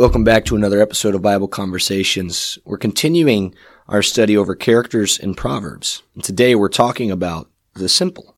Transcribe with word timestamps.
Welcome 0.00 0.24
back 0.24 0.46
to 0.46 0.56
another 0.56 0.80
episode 0.80 1.14
of 1.14 1.20
Bible 1.20 1.46
Conversations. 1.46 2.58
We're 2.64 2.78
continuing 2.78 3.54
our 3.86 4.00
study 4.00 4.34
over 4.34 4.54
characters 4.54 5.18
in 5.18 5.34
Proverbs. 5.34 6.02
And 6.14 6.24
today 6.24 6.54
we're 6.54 6.70
talking 6.70 7.10
about 7.10 7.50
the 7.74 7.86
simple. 7.86 8.34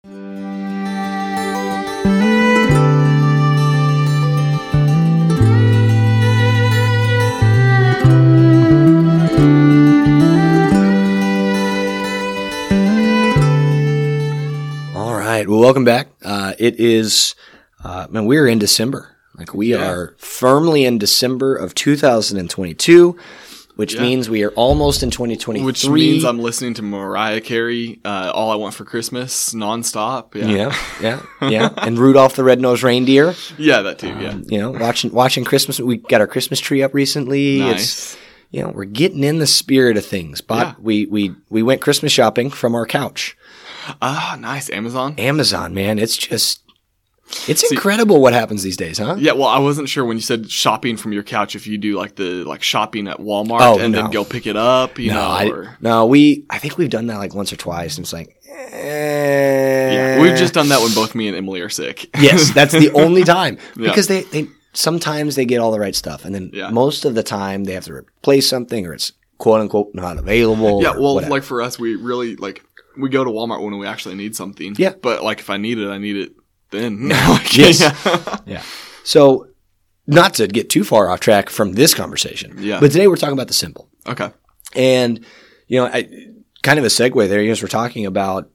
All 14.96 15.14
right. 15.14 15.44
Well, 15.46 15.60
welcome 15.60 15.84
back. 15.84 16.08
Uh, 16.24 16.54
it 16.58 16.80
is, 16.80 17.36
uh, 17.84 18.08
man, 18.10 18.26
we're 18.26 18.48
in 18.48 18.58
December. 18.58 19.11
Like 19.38 19.54
we 19.54 19.68
Yeah. 19.72 19.88
are 19.90 20.14
firmly 20.18 20.84
in 20.84 20.98
December 20.98 21.56
of 21.56 21.74
2022, 21.74 23.16
which 23.77 23.95
Yeah. 23.95 24.02
means 24.02 24.28
we 24.28 24.42
are 24.42 24.50
almost 24.50 25.02
in 25.02 25.10
2023. 25.10 25.64
Which 25.64 25.86
means 25.88 26.24
I'm 26.24 26.38
listening 26.38 26.74
to 26.74 26.82
Mariah 26.82 27.40
Carey, 27.40 27.98
uh, 28.04 28.30
"All 28.34 28.50
I 28.50 28.56
Want 28.56 28.74
for 28.74 28.84
Christmas" 28.84 29.54
nonstop. 29.54 30.34
Yeah, 30.34 30.46
yeah, 30.48 30.73
yeah, 31.40 31.48
yeah. 31.48 31.68
And 31.78 31.98
Rudolph 31.98 32.37
the 32.37 32.45
Red-Nosed 32.45 32.82
Reindeer. 32.82 33.34
yeah, 33.59 33.80
that 33.82 33.98
too. 33.98 34.09
Yeah, 34.09 34.37
You 34.46 34.59
know, 34.59 34.70
watching 34.73 35.10
watching 35.12 35.45
Christmas. 35.45 35.80
We 35.80 35.96
got 35.96 36.20
our 36.20 36.26
Christmas 36.26 36.60
tree 36.60 36.82
up 36.82 36.92
recently. 36.95 37.60
It's 37.62 37.70
nice. 38.14 38.16
you 38.51 38.60
know 38.62 38.68
we're 38.74 38.84
getting 38.84 39.24
in 39.24 39.38
the 39.38 39.46
spirit 39.46 39.96
of 39.96 40.04
things. 40.04 40.42
But 40.42 40.82
we 40.82 41.06
we 41.06 41.32
we 41.48 41.62
went 41.62 41.80
Christmas 41.80 42.12
shopping 42.12 42.51
from 42.51 42.74
our 42.74 42.84
couch. 42.87 43.37
Ah, 44.02 44.37
nice. 44.38 44.68
Amazon. 44.70 45.14
Amazon, 45.18 45.73
man, 45.74 45.98
it's 45.98 46.16
just 46.16 46.60
it's 47.48 47.70
incredible 47.70 48.20
what 48.20 48.32
happens 48.34 48.62
these 48.62 48.76
days, 48.76 48.98
huh? 48.98 49.16
Yeah, 49.18 49.32
well, 49.32 49.48
I 49.48 49.58
wasn't 49.58 49.88
sure 49.88 50.04
when 50.04 50.16
you 50.16 50.22
said 50.22 50.50
shopping 50.50 50.96
from 50.96 51.12
your 51.12 51.22
couch 51.22 51.54
if 51.56 51.66
you 51.66 51.78
do 51.78 51.96
like 51.96 52.14
the 52.16 52.45
like 52.45 52.62
shopping 52.62 53.08
at 53.08 53.18
Walmart 53.18 53.60
Oh, 53.60 53.78
and 53.78 53.92
no. 53.92 54.02
then 54.02 54.10
go 54.10 54.24
pick 54.24 54.46
it 54.46 54.56
up. 54.56 54.98
You 54.98 55.10
No, 55.10 55.14
know, 55.14 55.28
I, 55.28 55.46
or, 55.48 55.76
no, 55.80 56.06
we 56.06 56.45
I 56.51 56.59
think 56.59 56.76
we've 56.79 56.90
done 56.90 57.06
that 57.06 57.18
like 57.18 57.34
once 57.34 57.52
or 57.52 57.56
twice, 57.56 57.96
and 57.96 58.04
it's 58.04 58.12
like, 58.12 58.37
eh. 58.46 59.92
yeah, 60.16 60.20
we've 60.20 60.37
just 60.37 60.54
done 60.54 60.68
that 60.68 60.80
when 60.80 60.92
both 60.95 61.14
me 61.14 61.29
and 61.29 61.37
Emily 61.37 61.60
are 61.60 61.68
sick. 61.68 62.09
yes, 62.20 62.51
that's 62.52 62.73
the 62.73 62.90
only 62.95 63.24
time 63.24 63.59
Yeah. 63.76 63.88
because 63.88 64.06
they 64.09 64.22
they 64.22 64.48
sometimes 64.75 65.34
they 65.36 65.44
get 65.44 65.59
all 65.60 65.70
the 65.70 65.81
right 65.81 65.94
stuff, 65.94 66.25
and 66.25 66.34
then 66.34 66.50
Yeah. 66.53 66.70
most 66.70 67.04
of 67.04 67.14
the 67.14 67.22
time 67.22 67.64
they 67.64 67.72
have 67.72 67.84
to 67.84 67.92
replace 67.94 68.48
something 68.48 68.86
or 68.86 68.94
it's 68.94 69.12
quote 69.38 69.60
unquote 69.60 69.94
not 69.94 70.19
available. 70.19 70.82
Yeah, 70.82 70.91
well, 70.97 71.14
whatever. 71.14 71.31
like 71.31 71.42
for 71.44 71.62
us, 71.62 71.78
we 71.78 71.94
really 71.97 72.36
like 72.36 72.62
we 72.97 73.09
go 73.09 73.25
to 73.25 73.31
Walmart 73.31 73.62
when 73.62 73.78
we 73.78 73.86
actually 73.86 74.14
need 74.16 74.36
something. 74.36 74.75
Yeah. 74.78 74.92
but 75.00 75.22
like 75.22 75.41
if 75.41 75.48
I 75.50 75.56
need 75.56 75.78
it, 75.78 75.88
I 75.88 75.98
need 75.98 76.16
it 76.16 76.32
then. 76.72 77.09
Yes. 77.53 77.81
yeah. 78.04 78.37
yeah. 78.47 78.62
So, 79.04 79.48
not 80.06 80.34
to 80.34 80.48
get 80.48 80.69
too 80.69 80.82
far 80.84 81.09
off 81.09 81.20
track 81.20 81.48
from 81.48 81.75
this 81.75 81.94
conversation, 81.94 82.56
Yeah. 82.59 82.81
But 82.81 82.91
today 82.92 83.06
we're 83.06 83.16
talking 83.16 83.34
about 83.34 83.48
the 83.48 83.54
simple, 83.54 83.88
okay. 84.06 84.31
and 84.75 85.25
you 85.69 85.78
know, 85.78 85.87
I, 85.87 86.09
kind 86.62 86.78
of 86.78 86.84
a 86.84 86.88
segue 86.88 87.28
there. 87.28 87.41
You 87.41 87.48
guys 87.50 87.62
were 87.62 87.69
talking 87.69 88.04
about 88.06 88.50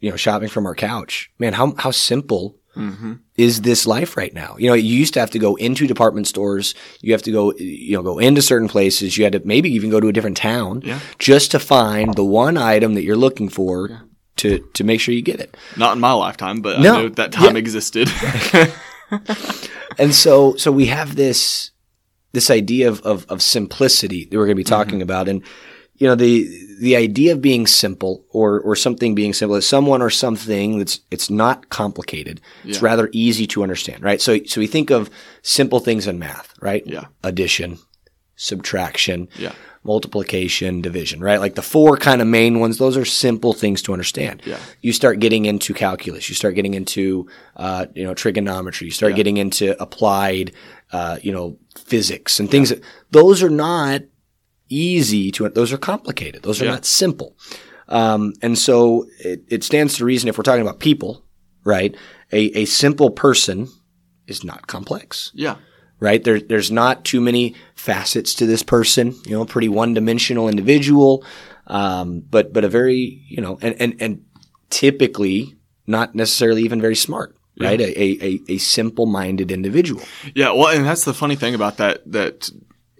you 0.00 0.10
know 0.10 0.16
shopping 0.16 0.48
from 0.48 0.66
our 0.66 0.74
couch. 0.74 1.30
Man, 1.38 1.52
how 1.52 1.74
how 1.78 1.90
simple 1.92 2.56
hmm 2.74 3.14
is 3.36 3.62
this 3.62 3.86
life 3.86 4.16
right 4.16 4.34
now? 4.34 4.54
You 4.58 4.68
know, 4.68 4.74
you 4.74 4.94
used 4.96 5.14
to 5.14 5.20
have 5.20 5.30
to 5.30 5.38
go 5.38 5.54
into 5.56 5.86
department 5.86 6.26
stores. 6.28 6.74
You 7.00 7.12
have 7.12 7.22
to 7.22 7.32
go, 7.32 7.54
you 7.56 7.96
know, 7.96 8.02
go 8.02 8.18
into 8.18 8.42
certain 8.42 8.68
places. 8.68 9.16
You 9.16 9.24
had 9.24 9.32
to 9.32 9.40
maybe 9.44 9.70
even 9.70 9.88
go 9.90 9.98
to 9.98 10.08
a 10.08 10.12
different 10.12 10.36
town 10.36 10.82
Yeah. 10.84 11.00
just 11.18 11.50
to 11.52 11.58
find 11.58 12.14
the 12.14 12.24
one 12.24 12.56
item 12.58 12.94
that 12.94 13.02
you're 13.02 13.16
looking 13.16 13.48
for 13.48 14.02
to, 14.40 14.58
to 14.74 14.84
make 14.84 15.00
sure 15.00 15.14
you 15.14 15.22
get 15.22 15.40
it. 15.40 15.56
Not 15.76 15.94
in 15.94 16.00
my 16.00 16.12
lifetime, 16.12 16.60
but 16.60 16.80
No. 16.80 16.94
I 16.94 17.02
know 17.02 17.08
that 17.10 17.32
time 17.32 17.54
Yeah. 17.54 17.58
existed. 17.58 18.10
And 19.98 20.14
so, 20.14 20.56
so 20.56 20.72
we 20.72 20.86
have 20.86 21.16
this, 21.16 21.72
this 22.32 22.50
idea 22.50 22.88
of, 22.88 23.00
of, 23.02 23.26
of 23.28 23.42
simplicity 23.42 24.24
that 24.24 24.36
we're 24.36 24.46
going 24.46 24.56
to 24.56 24.60
be 24.60 24.64
talking 24.64 24.94
mm-hmm. 24.94 25.02
about. 25.02 25.28
And, 25.28 25.42
you 25.96 26.06
know, 26.06 26.14
the, 26.14 26.48
the 26.80 26.96
idea 26.96 27.32
of 27.32 27.42
being 27.42 27.66
simple 27.66 28.24
or, 28.30 28.60
or 28.60 28.74
something 28.74 29.14
being 29.14 29.34
simple 29.34 29.56
is 29.56 29.66
someone 29.66 30.00
or 30.00 30.08
something 30.08 30.78
that's, 30.78 31.00
it's 31.10 31.28
not 31.28 31.68
complicated. 31.68 32.40
It's 32.64 32.80
rather 32.80 33.10
easy 33.12 33.46
to 33.48 33.62
understand, 33.62 34.02
right? 34.02 34.20
So, 34.20 34.38
so 34.44 34.60
we 34.60 34.66
think 34.66 34.90
of 34.90 35.10
simple 35.42 35.80
things 35.80 36.06
in 36.06 36.18
math, 36.18 36.54
right? 36.62 36.86
Yeah. 36.86 37.06
Addition, 37.22 37.78
subtraction, 38.36 39.28
yeah. 39.38 39.52
Multiplication, 39.82 40.82
division, 40.82 41.20
right? 41.20 41.40
Like 41.40 41.54
the 41.54 41.62
four 41.62 41.96
kind 41.96 42.20
of 42.20 42.26
main 42.28 42.60
ones, 42.60 42.78
those 42.78 42.96
are 42.96 43.04
simple 43.04 43.52
things 43.54 43.80
to 43.82 43.92
understand. 43.92 44.42
Yeah. 44.44 44.58
You 44.82 44.92
start 44.92 45.20
getting 45.20 45.46
into 45.46 45.72
calculus, 45.72 46.28
you 46.28 46.34
start 46.34 46.54
getting 46.54 46.74
into, 46.74 47.26
uh, 47.56 47.86
you 47.94 48.04
know, 48.04 48.12
trigonometry, 48.14 48.86
you 48.86 48.90
start 48.90 49.12
Yeah. 49.12 49.16
getting 49.16 49.36
into 49.38 49.80
applied, 49.82 50.52
uh, 50.92 51.18
you 51.22 51.32
know, 51.32 51.56
physics 51.78 52.38
and 52.38 52.50
things 52.50 52.68
that, 52.68 52.82
those 53.10 53.42
are 53.42 53.50
not 53.50 54.02
easy 54.68 55.30
to, 55.32 55.48
those 55.48 55.72
are 55.72 55.78
complicated. 55.78 56.42
Those 56.42 56.60
are 56.60 56.66
Yeah. 56.66 56.72
not 56.72 56.84
simple. 56.84 57.36
Um, 57.88 58.34
and 58.42 58.56
so 58.58 59.06
it, 59.18 59.42
it 59.48 59.64
stands 59.64 59.96
to 59.96 60.04
reason 60.04 60.28
if 60.28 60.36
we're 60.38 60.44
talking 60.44 60.62
about 60.62 60.78
people, 60.78 61.24
right? 61.64 61.94
A, 62.32 62.60
a 62.60 62.64
simple 62.66 63.10
person 63.10 63.68
is 64.26 64.44
not 64.44 64.66
complex 64.68 65.32
Yeah. 65.34 65.56
Right? 66.00 66.22
There, 66.24 66.40
there's 66.40 66.70
not 66.70 67.04
too 67.04 67.20
many 67.20 67.54
facets 67.74 68.34
to 68.34 68.46
this 68.46 68.62
person, 68.62 69.14
you 69.26 69.32
know, 69.32 69.44
pretty 69.44 69.68
one 69.68 69.94
dimensional 69.94 70.48
individual, 70.48 71.24
um, 71.66 72.20
but, 72.20 72.52
but 72.52 72.64
a 72.64 72.68
very, 72.68 73.22
you 73.28 73.40
know, 73.40 73.58
and, 73.62 73.76
and, 73.80 73.96
and 74.00 74.24
typically 74.70 75.56
not 75.86 76.14
necessarily 76.14 76.62
even 76.62 76.80
very 76.80 76.96
smart, 76.96 77.36
right? 77.60 77.80
A, 77.80 78.00
a, 78.00 78.18
a, 78.24 78.40
a 78.54 78.58
simple 78.58 79.06
minded 79.06 79.50
individual. 79.50 80.02
Yeah, 80.34 80.52
well, 80.52 80.68
and 80.68 80.84
that's 80.86 81.04
the 81.04 81.14
funny 81.14 81.36
thing 81.36 81.54
about 81.54 81.76
that 81.78 82.00
that 82.12 82.50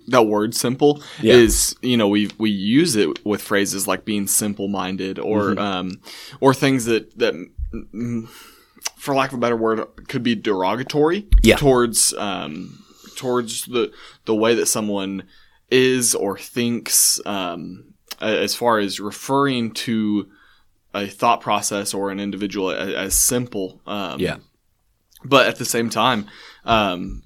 that 0.08 0.22
word 0.26 0.54
"simple" 0.56 1.02
Yeah. 1.22 1.34
is 1.34 1.76
you 1.82 1.96
know 1.96 2.08
we 2.08 2.30
we 2.38 2.50
use 2.50 2.96
it 2.96 3.24
with 3.24 3.40
phrases 3.42 3.86
like 3.86 4.04
being 4.04 4.26
simple 4.26 4.66
minded 4.66 5.18
or 5.20 5.50
Mm-hmm. 5.50 5.58
um 5.60 6.00
or 6.40 6.52
things 6.52 6.86
that 6.86 7.16
that 7.18 7.34
mm, 7.72 8.28
for 8.96 9.14
lack 9.14 9.30
of 9.30 9.38
a 9.38 9.40
better 9.40 9.56
word 9.56 9.84
could 10.08 10.22
be 10.24 10.34
derogatory 10.34 11.28
Yeah. 11.42 11.56
towards 11.56 12.12
um 12.14 12.82
towards 13.20 13.66
the 13.74 13.84
the 14.24 14.34
way 14.34 14.52
that 14.54 14.66
someone 14.66 15.22
is 15.70 16.14
or 16.14 16.36
thinks 16.38 17.20
um 17.26 17.60
as 18.20 18.54
far 18.54 18.78
as 18.78 19.00
referring 19.00 19.70
to 19.86 20.26
a 20.92 21.06
thought 21.06 21.40
process 21.40 21.94
or 21.94 22.10
an 22.10 22.18
individual 22.20 22.70
as, 22.70 22.92
as 23.06 23.14
simple 23.14 23.80
um 23.86 24.18
Yeah. 24.20 24.38
but 25.24 25.46
at 25.50 25.56
the 25.56 25.64
same 25.64 25.88
time, 25.90 26.20
um, 26.64 27.22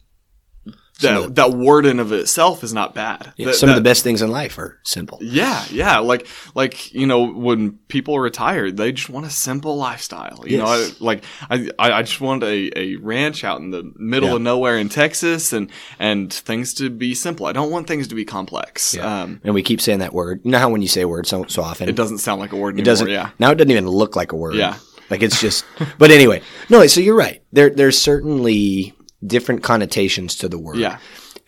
that 1.00 1.16
of 1.16 1.34
that 1.34 1.50
word 1.50 1.86
in 1.86 1.98
of 1.98 2.12
itself 2.12 2.62
is 2.62 2.72
not 2.72 2.94
bad. 2.94 3.32
Yeah, 3.36 3.46
That- 3.46 3.54
some 3.56 3.68
of 3.68 3.74
the 3.74 3.80
best 3.80 4.04
things 4.04 4.22
in 4.22 4.30
life 4.30 4.58
are 4.58 4.78
simple. 4.84 5.18
Yeah, 5.20 5.64
yeah, 5.70 5.98
like 5.98 6.26
like 6.54 6.94
you 6.94 7.06
know 7.06 7.24
when 7.32 7.72
people 7.88 8.18
retire, 8.20 8.70
they 8.70 8.92
just 8.92 9.10
want 9.10 9.26
a 9.26 9.30
simple 9.30 9.76
lifestyle. 9.76 10.44
You 10.46 10.58
know, 10.58 10.66
I, 10.66 10.88
like 11.00 11.24
I 11.50 11.68
I 11.78 11.92
I 11.98 12.02
just 12.02 12.20
want 12.20 12.42
a, 12.44 12.70
a 12.78 12.96
ranch 12.96 13.42
out 13.44 13.60
in 13.60 13.70
the 13.70 13.92
middle 13.96 14.28
Yeah. 14.30 14.36
of 14.36 14.42
nowhere 14.42 14.78
in 14.78 14.88
Texas, 14.88 15.52
and 15.52 15.70
and 15.98 16.32
things 16.32 16.72
to 16.74 16.90
be 16.90 17.14
simple. 17.14 17.46
I 17.46 17.52
don't 17.52 17.70
want 17.70 17.86
things 17.88 18.06
to 18.08 18.14
be 18.14 18.24
complex. 18.24 18.94
Yeah. 18.94 19.22
Um, 19.22 19.40
And 19.44 19.54
we 19.54 19.62
keep 19.62 19.80
saying 19.80 19.98
that 19.98 20.14
word. 20.14 20.40
You 20.44 20.50
know 20.52 20.58
how 20.58 20.68
when 20.70 20.82
you 20.82 20.88
say 20.88 21.00
a 21.02 21.08
word 21.08 21.26
so, 21.26 21.44
so 21.48 21.62
often, 21.62 21.88
it 21.88 21.96
doesn't 21.96 22.18
sound 22.18 22.40
like 22.40 22.52
a 22.52 22.56
word 22.56 22.70
It 22.76 22.80
anymore. 22.80 22.84
doesn't. 22.84 23.08
Yeah, 23.08 23.30
Now 23.40 23.50
it 23.50 23.56
doesn't 23.56 23.70
even 23.70 23.88
look 23.88 24.14
like 24.16 24.32
a 24.32 24.36
word. 24.36 24.54
Yeah. 24.54 24.76
Like 25.10 25.22
it's 25.22 25.40
just. 25.40 25.64
but 25.98 26.10
anyway, 26.10 26.40
no. 26.70 26.86
So 26.86 27.00
you're 27.00 27.16
right. 27.16 27.42
There, 27.52 27.68
there's 27.70 28.00
certainly 28.00 28.94
different 29.26 29.62
connotations 29.62 30.34
to 30.36 30.48
the 30.48 30.58
word. 30.58 30.76
Yeah. 30.76 30.98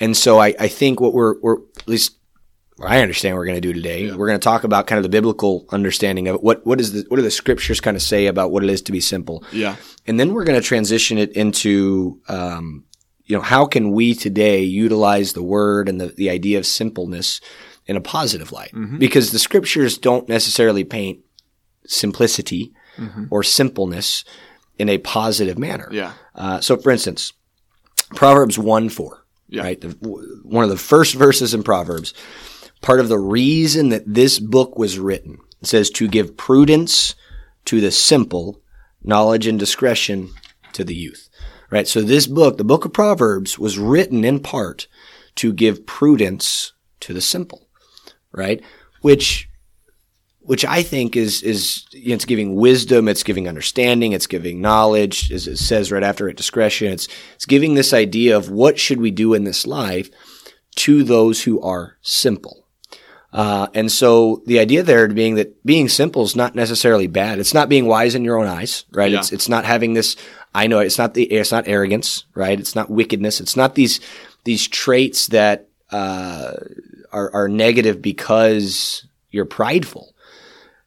And 0.00 0.16
so 0.16 0.38
I, 0.38 0.54
I 0.59 0.69
think 0.69 1.00
what 1.00 1.14
we're, 1.14 1.41
we're 1.41 1.56
at 1.78 1.88
least 1.88 2.16
what 2.76 2.91
I 2.91 3.00
understand 3.00 3.37
we're 3.37 3.47
going 3.47 3.56
to 3.56 3.60
do 3.60 3.72
today. 3.72 4.10
We're 4.12 4.26
going 4.26 4.38
to 4.38 4.44
talk 4.44 4.62
about 4.64 4.87
kind 4.87 4.98
of 4.98 5.03
the 5.03 5.09
biblical 5.09 5.64
understanding 5.70 6.28
of 6.28 6.34
it. 6.37 6.42
What 6.42 6.66
what 6.66 6.78
is 6.81 6.92
the 6.92 7.04
what 7.09 7.16
do 7.16 7.22
the 7.22 7.31
scriptures 7.31 7.81
kind 7.81 7.97
of 7.97 8.03
say 8.03 8.26
about 8.26 8.50
what 8.50 8.62
it 8.64 8.69
is 8.70 8.82
to 8.82 8.92
be 8.92 9.00
simple, 9.00 9.42
yeah, 9.53 9.76
and 10.06 10.20
then 10.20 10.34
we're 10.34 10.44
going 10.44 10.60
to 10.60 10.66
transition 10.66 11.16
it 11.16 11.32
into. 11.32 12.20
Um, 12.28 12.84
you 13.25 13.34
know, 13.34 13.42
how 13.42 13.66
can 13.66 13.91
we 13.91 14.14
today 14.14 14.62
utilize 14.62 15.32
the 15.32 15.43
word 15.43 15.88
and 15.88 16.00
the, 16.00 16.06
the 16.08 16.31
idea 16.31 16.58
of 16.58 16.67
simpleness 16.67 17.40
in 17.87 17.96
a 17.96 18.00
positive 18.00 18.52
light? 18.52 18.72
Because 18.99 19.32
the 19.32 19.38
scriptures 19.40 19.99
don't 19.99 20.29
necessarily 20.29 20.84
paint 20.84 21.20
simplicity 21.87 22.72
or 23.31 23.43
simpleness 23.43 24.25
in 24.79 24.88
a 24.88 24.99
positive 24.99 25.58
manner. 25.58 25.88
yeah, 25.93 26.12
Uh, 26.34 26.61
so, 26.61 26.76
for 26.76 26.90
instance, 26.90 27.32
Proverbs 28.14 28.58
1 28.58 28.88
4, 28.88 29.25
Yeah. 29.49 29.62
right? 29.62 29.81
The, 29.81 29.88
one 30.43 30.64
of 30.64 30.70
the 30.70 30.76
first 30.76 31.14
verses 31.14 31.55
in 31.55 31.62
Proverbs, 31.62 32.14
part 32.81 33.00
of 33.00 33.08
the 33.08 33.19
reason 33.19 33.88
that 33.88 34.05
this 34.06 34.38
book 34.38 34.79
was 34.79 34.99
written 34.99 35.38
it 35.61 35.67
says 35.67 35.91
to 35.91 36.08
give 36.08 36.37
prudence 36.37 37.14
to 37.64 37.81
the 37.81 37.91
simple, 37.91 38.61
knowledge 39.03 39.47
and 39.47 39.58
discretion 39.58 40.31
to 40.73 40.85
the 40.85 40.94
youth, 40.94 41.29
right? 41.70 41.88
So, 41.88 42.03
this 42.03 42.26
book, 42.26 42.58
the 42.58 42.64
book 42.64 42.85
of 42.85 42.93
Proverbs, 42.93 43.58
was 43.58 43.79
written 43.79 44.25
in 44.25 44.41
part 44.41 44.87
to 45.37 45.53
give 45.53 45.87
prudence 45.87 46.73
to 47.00 47.12
the 47.12 47.20
simple, 47.20 47.69
right? 48.32 48.62
Which 49.00 49.49
which 50.46 50.64
I 50.64 50.82
think 50.82 51.16
is 51.16 51.43
is 51.43 51.84
you 51.93 52.08
know, 52.08 52.14
it's 52.14 52.25
giving 52.25 52.54
wisdom, 52.54 53.08
it's 53.08 53.22
giving 53.22 53.48
understanding, 53.48 54.12
it's 54.12 54.26
giving 54.26 54.60
knowledge, 54.60 55.31
as 55.32 55.46
it 55.46 55.58
says 55.58 55.93
right 55.93 56.02
after 56.02 56.28
it, 56.28 56.37
discretion. 56.37 56.93
It's 56.93 57.08
it's 57.34 57.46
giving 57.46 57.75
this 57.75 57.93
idea 57.93 58.37
of 58.37 58.50
what 58.50 58.78
should 58.78 59.00
we 59.00 59.10
do 59.10 59.34
in 59.34 59.44
this 59.44 59.66
life 59.66 60.10
to 60.76 61.02
those 61.02 61.43
who 61.43 61.60
are 61.60 61.96
simple. 62.00 62.66
Uh, 63.32 63.66
and 63.75 63.93
so 63.93 64.43
the 64.46 64.58
idea 64.58 64.82
there 64.82 65.08
being 65.08 65.34
that 65.34 65.64
being 65.66 65.88
simple 65.88 66.22
is 66.22 66.37
not 66.37 66.54
necessarily 66.54 67.06
bad. 67.06 67.38
It's 67.38 67.52
not 67.52 67.69
being 67.69 67.87
wise 67.87 68.14
in 68.14 68.25
your 68.25 68.38
own 68.38 68.46
eyes, 68.46 68.84
right? 68.93 69.10
Yeah. 69.10 69.19
It's 69.19 69.32
it's 69.32 69.48
not 69.48 69.64
having 69.64 69.94
this. 69.94 70.16
I 70.54 70.69
know 70.69 70.78
it's 70.78 70.96
not 70.96 71.14
the 71.14 71.25
it's 71.25 71.52
not 71.52 71.69
arrogance, 71.69 72.25
right? 72.34 72.58
It's 72.58 72.75
not 72.75 72.88
wickedness. 72.88 73.40
It's 73.40 73.56
not 73.56 73.75
these 73.75 74.00
these 74.44 74.66
traits 74.66 75.26
that 75.26 75.69
uh, 75.90 76.52
are 77.12 77.31
are 77.34 77.48
negative 77.48 78.00
because 78.00 79.06
you're 79.31 79.44
prideful, 79.44 80.14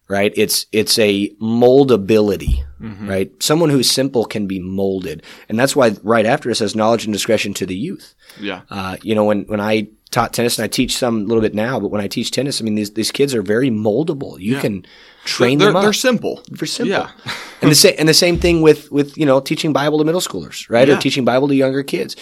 right? 0.09 0.33
It's 0.35 0.65
it's 0.71 0.97
a 0.99 1.29
moldability, 1.41 2.63
right? 3.07 3.31
Someone 3.41 3.69
who's 3.69 3.89
simple 3.89 4.25
can 4.25 4.47
be 4.47 4.59
molded, 4.59 5.23
and 5.47 5.57
that's 5.59 5.75
why 5.75 5.95
right 6.03 6.25
after 6.25 6.49
it 6.49 6.55
says 6.55 6.75
knowledge 6.75 7.05
and 7.05 7.13
discretion 7.13 7.53
to 7.55 7.65
the 7.65 7.75
youth. 7.75 8.15
Yeah. 8.39 8.61
Uh, 8.69 8.97
you 9.01 9.15
know, 9.15 9.23
when, 9.25 9.43
when 9.43 9.59
I 9.59 9.89
taught 10.11 10.33
tennis, 10.33 10.57
and 10.57 10.63
I 10.65 10.67
teach 10.67 10.95
some 10.97 11.21
a 11.21 11.23
little 11.25 11.41
bit 11.41 11.53
now, 11.53 11.79
but 11.79 11.89
when 11.89 12.01
I 12.01 12.07
teach 12.07 12.31
tennis, 12.31 12.59
I 12.59 12.63
mean, 12.63 12.75
these, 12.75 12.93
these 12.93 13.11
kids 13.11 13.35
are 13.35 13.41
very 13.43 13.69
moldable. 13.69 14.39
You 14.39 14.55
Yeah. 14.55 14.61
can 14.61 14.85
train 15.25 15.59
they're, 15.59 15.67
them 15.67 15.75
up. 15.77 15.83
they're 15.83 15.93
simple. 15.93 16.41
They're 16.49 16.67
simple. 16.67 16.91
Yeah. 16.91 17.11
and 17.61 17.69
the 17.69 17.75
same, 17.75 17.93
and 17.99 18.09
the 18.09 18.13
same 18.13 18.37
thing 18.39 18.61
with, 18.61 18.91
with, 18.91 19.17
you 19.17 19.25
know, 19.25 19.39
teaching 19.39 19.71
Bible 19.71 19.99
to 19.99 20.03
middle 20.05 20.21
schoolers, 20.21 20.67
right? 20.69 20.89
Or 20.89 20.97
teaching 20.97 21.25
Bible 21.25 21.47
to 21.49 21.55
younger 21.55 21.83
kids. 21.83 22.15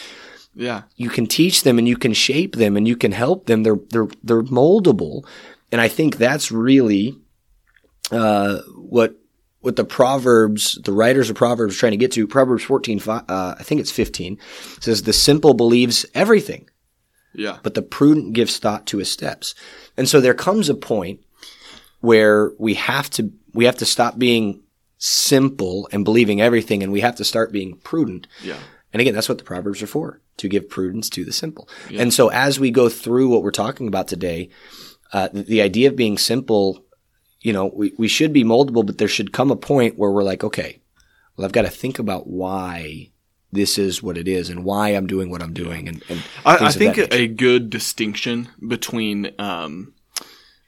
Yeah. 0.54 0.82
You 0.98 1.10
can 1.10 1.28
teach 1.28 1.64
them 1.64 1.78
and 1.78 1.88
you 1.88 1.96
can 1.96 2.14
shape 2.14 2.56
them 2.56 2.76
and 2.76 2.88
you 2.88 2.98
can 2.98 3.12
help 3.14 3.46
them. 3.46 3.64
They're, 3.64 3.80
they're, 3.92 4.08
they're 4.24 4.44
moldable. 4.44 5.26
And 5.72 5.80
I 5.80 5.88
think 5.88 6.18
that's 6.18 6.52
really, 6.52 7.16
uh, 8.12 8.60
what, 8.76 9.16
what 9.62 9.76
the 9.76 9.84
Proverbs, 9.86 10.80
the 10.84 10.92
writers 10.94 11.30
of 11.30 11.36
Proverbs 11.36 11.76
trying 11.78 11.92
to 11.92 11.98
get 11.98 12.12
to. 12.14 12.28
Proverbs 12.28 12.64
14, 12.64 13.00
fi- 13.00 13.24
uh, 13.28 13.56
I 13.60 13.64
think 13.64 13.82
it's 13.82 13.92
15, 13.92 14.38
says, 14.80 15.04
the 15.04 15.14
simple 15.14 15.54
believes 15.54 16.06
everything 16.14 16.70
Yeah. 17.34 17.58
but 17.64 17.74
the 17.74 17.82
prudent 17.82 18.34
gives 18.34 18.58
thought 18.60 18.86
to 18.88 18.98
his 19.00 19.12
steps. 19.12 19.56
And 19.98 20.08
so 20.08 20.22
there 20.22 20.34
comes 20.34 20.70
a 20.70 20.76
point 20.76 21.22
where 22.02 22.52
we 22.60 22.76
have 22.76 23.10
to 23.12 23.32
we 23.54 23.66
have 23.66 23.78
to 23.78 23.86
stop 23.86 24.18
being 24.20 24.62
simple 25.00 25.90
and 25.92 26.04
believing 26.06 26.42
everything 26.42 26.84
and 26.84 26.92
we 26.92 27.02
have 27.02 27.16
to 27.16 27.24
start 27.24 27.52
being 27.52 27.76
prudent. 27.78 28.28
Yeah. 28.44 28.58
And 28.94 29.02
again, 29.02 29.14
that's 29.16 29.28
what 29.30 29.38
the 29.40 29.44
proverbs 29.44 29.82
are 29.82 29.88
for, 29.88 30.22
to 30.38 30.48
give 30.48 30.70
prudence 30.70 31.10
to 31.12 31.26
the 31.26 31.34
simple. 31.34 31.68
And 31.92 32.14
so 32.14 32.30
as 32.30 32.60
we 32.60 32.72
go 32.72 32.88
through 32.90 33.30
what 33.30 33.44
we're 33.44 33.52
talking 33.52 33.88
about 33.88 34.08
today, 34.08 34.50
uh, 35.12 35.30
the, 35.34 35.44
the 35.44 35.62
idea 35.62 35.90
of 35.90 35.96
being 35.96 36.18
simple, 36.18 36.86
you 37.42 37.54
know, 37.54 37.68
we, 37.68 37.94
we 37.98 38.08
should 38.08 38.34
be 38.34 38.44
moldable, 38.44 38.86
but 38.86 38.98
there 38.98 39.08
should 39.08 39.34
come 39.34 39.52
a 39.52 39.56
point 39.56 39.98
where 39.98 40.12
we're 40.12 40.24
like, 40.24 40.44
okay, 40.44 40.80
well, 41.36 41.46
I've 41.46 41.52
got 41.52 41.64
to 41.64 41.70
think 41.70 42.00
about 42.00 42.28
why 42.28 43.12
this 43.52 43.78
is 43.78 44.04
what 44.04 44.18
it 44.18 44.28
is 44.28 44.50
and 44.50 44.64
why 44.64 44.90
I'm 44.90 45.08
doing 45.08 45.30
what 45.30 45.42
I'm 45.42 45.54
doing. 45.54 45.88
And, 45.88 46.04
and 46.10 46.24
I, 46.46 46.68
I 46.68 46.72
think 46.72 46.98
a 46.98 47.28
good 47.28 47.70
distinction 47.70 48.50
between 48.68 49.34
um, 49.40 49.94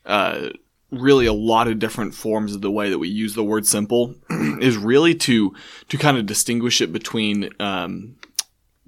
uh, 0.06 0.50
really 0.92 1.26
a 1.26 1.34
lot 1.34 1.68
of 1.68 1.80
different 1.80 2.14
forms 2.14 2.56
of 2.56 2.62
the 2.62 2.72
way 2.72 2.90
that 2.90 3.00
we 3.00 3.10
use 3.10 3.34
the 3.34 3.44
word 3.44 3.66
simple 3.66 4.16
is 4.62 4.78
really 4.78 5.14
to 5.14 5.54
to 5.90 5.98
kind 5.98 6.18
of 6.18 6.26
distinguish 6.26 6.82
it 6.82 6.92
between 6.92 7.50
um, 7.60 8.16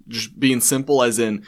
just 0.07 0.39
being 0.39 0.61
simple 0.61 1.03
as 1.03 1.19
in 1.19 1.45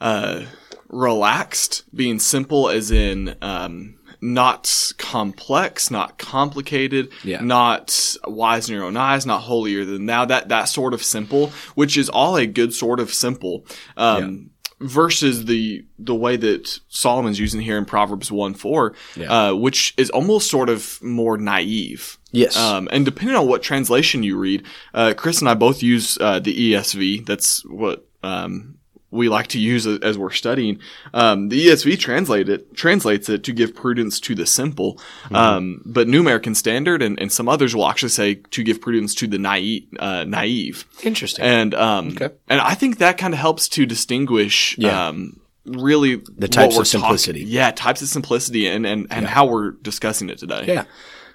uh, 0.00 0.44
relaxed, 0.88 1.84
being 1.94 2.18
simple 2.18 2.68
as 2.68 2.90
in 2.90 3.36
um, 3.40 3.98
not 4.20 4.92
complex, 4.98 5.90
not 5.90 6.18
complicated, 6.18 7.08
Yeah. 7.24 7.40
not 7.40 8.16
wise 8.26 8.68
in 8.68 8.74
your 8.74 8.84
own 8.84 8.96
eyes, 8.96 9.24
not 9.26 9.42
holier 9.42 9.84
than 9.84 10.06
thou. 10.06 10.24
That 10.24 10.48
that 10.48 10.64
sort 10.64 10.94
of 10.94 11.02
simple, 11.02 11.52
which 11.74 11.96
is 11.96 12.08
all 12.08 12.36
a 12.36 12.46
good 12.46 12.72
sort 12.74 13.00
of 13.00 13.12
simple. 13.12 13.64
Um, 13.96 14.50
Versus 14.82 15.44
the 15.44 15.84
the 15.98 16.14
way 16.14 16.38
that 16.38 16.80
Solomon's 16.88 17.38
using 17.38 17.60
here 17.60 17.76
in 17.76 17.84
Proverbs 17.84 18.32
one 18.32 18.54
four, 18.54 18.94
Yeah. 19.14 19.50
uh, 19.50 19.54
which 19.54 19.92
is 19.98 20.08
almost 20.08 20.48
sort 20.50 20.70
of 20.70 20.98
more 21.02 21.36
naive. 21.36 22.16
Yes. 22.32 22.56
Um, 22.56 22.88
and 22.90 23.04
depending 23.04 23.36
on 23.36 23.46
what 23.46 23.62
translation 23.62 24.22
you 24.22 24.38
read, 24.38 24.62
uh, 24.94 25.12
Chris 25.14 25.40
and 25.40 25.50
I 25.50 25.54
both 25.54 25.82
use 25.82 26.16
uh, 26.18 26.38
the 26.40 26.72
ESV. 26.72 27.26
That's 27.26 27.62
what 27.66 28.06
um, 28.22 28.76
we 29.12 29.28
like 29.28 29.48
to 29.48 29.58
use 29.58 29.86
as 29.86 30.16
we're 30.16 30.30
studying. 30.30 30.78
Um, 31.12 31.48
the 31.48 31.66
ESV 31.66 31.98
translate 31.98 32.48
it, 32.48 32.74
translates 32.76 33.28
it 33.28 33.42
to 33.44 33.52
give 33.52 33.74
prudence 33.74 34.20
to 34.20 34.34
the 34.34 34.46
simple. 34.46 34.94
Mm-hmm. 35.24 35.34
Um, 35.34 35.82
but 35.84 36.06
New 36.06 36.20
American 36.20 36.54
Standard 36.54 37.02
and, 37.02 37.20
and 37.20 37.32
some 37.32 37.48
others 37.48 37.74
will 37.74 37.88
actually 37.88 38.10
say 38.10 38.36
to 38.36 38.62
give 38.62 38.80
prudence 38.80 39.14
to 39.16 39.26
the 39.26 39.38
naive. 39.38 39.86
Uh, 39.98 40.24
naive. 40.24 40.84
Interesting. 41.02 41.44
And 41.44 41.74
um, 41.74 42.08
Okay. 42.10 42.30
and 42.48 42.60
I 42.60 42.74
think 42.74 42.98
that 42.98 43.18
kind 43.18 43.34
of 43.34 43.40
helps 43.40 43.68
to 43.70 43.84
distinguish. 43.86 44.76
Yeah. 44.78 45.08
Um, 45.08 45.40
really 45.66 46.16
The 46.16 46.48
types 46.48 46.74
of 46.74 46.84
talking- 46.86 47.00
simplicity. 47.00 47.40
yeah, 47.44 47.70
types 47.70 48.02
of 48.02 48.08
simplicity 48.08 48.66
and, 48.66 48.86
and, 48.86 49.06
and 49.10 49.26
how 49.26 49.46
we're 49.46 49.72
discussing 49.72 50.28
it 50.30 50.38
today. 50.38 50.64
Yeah. 50.66 50.84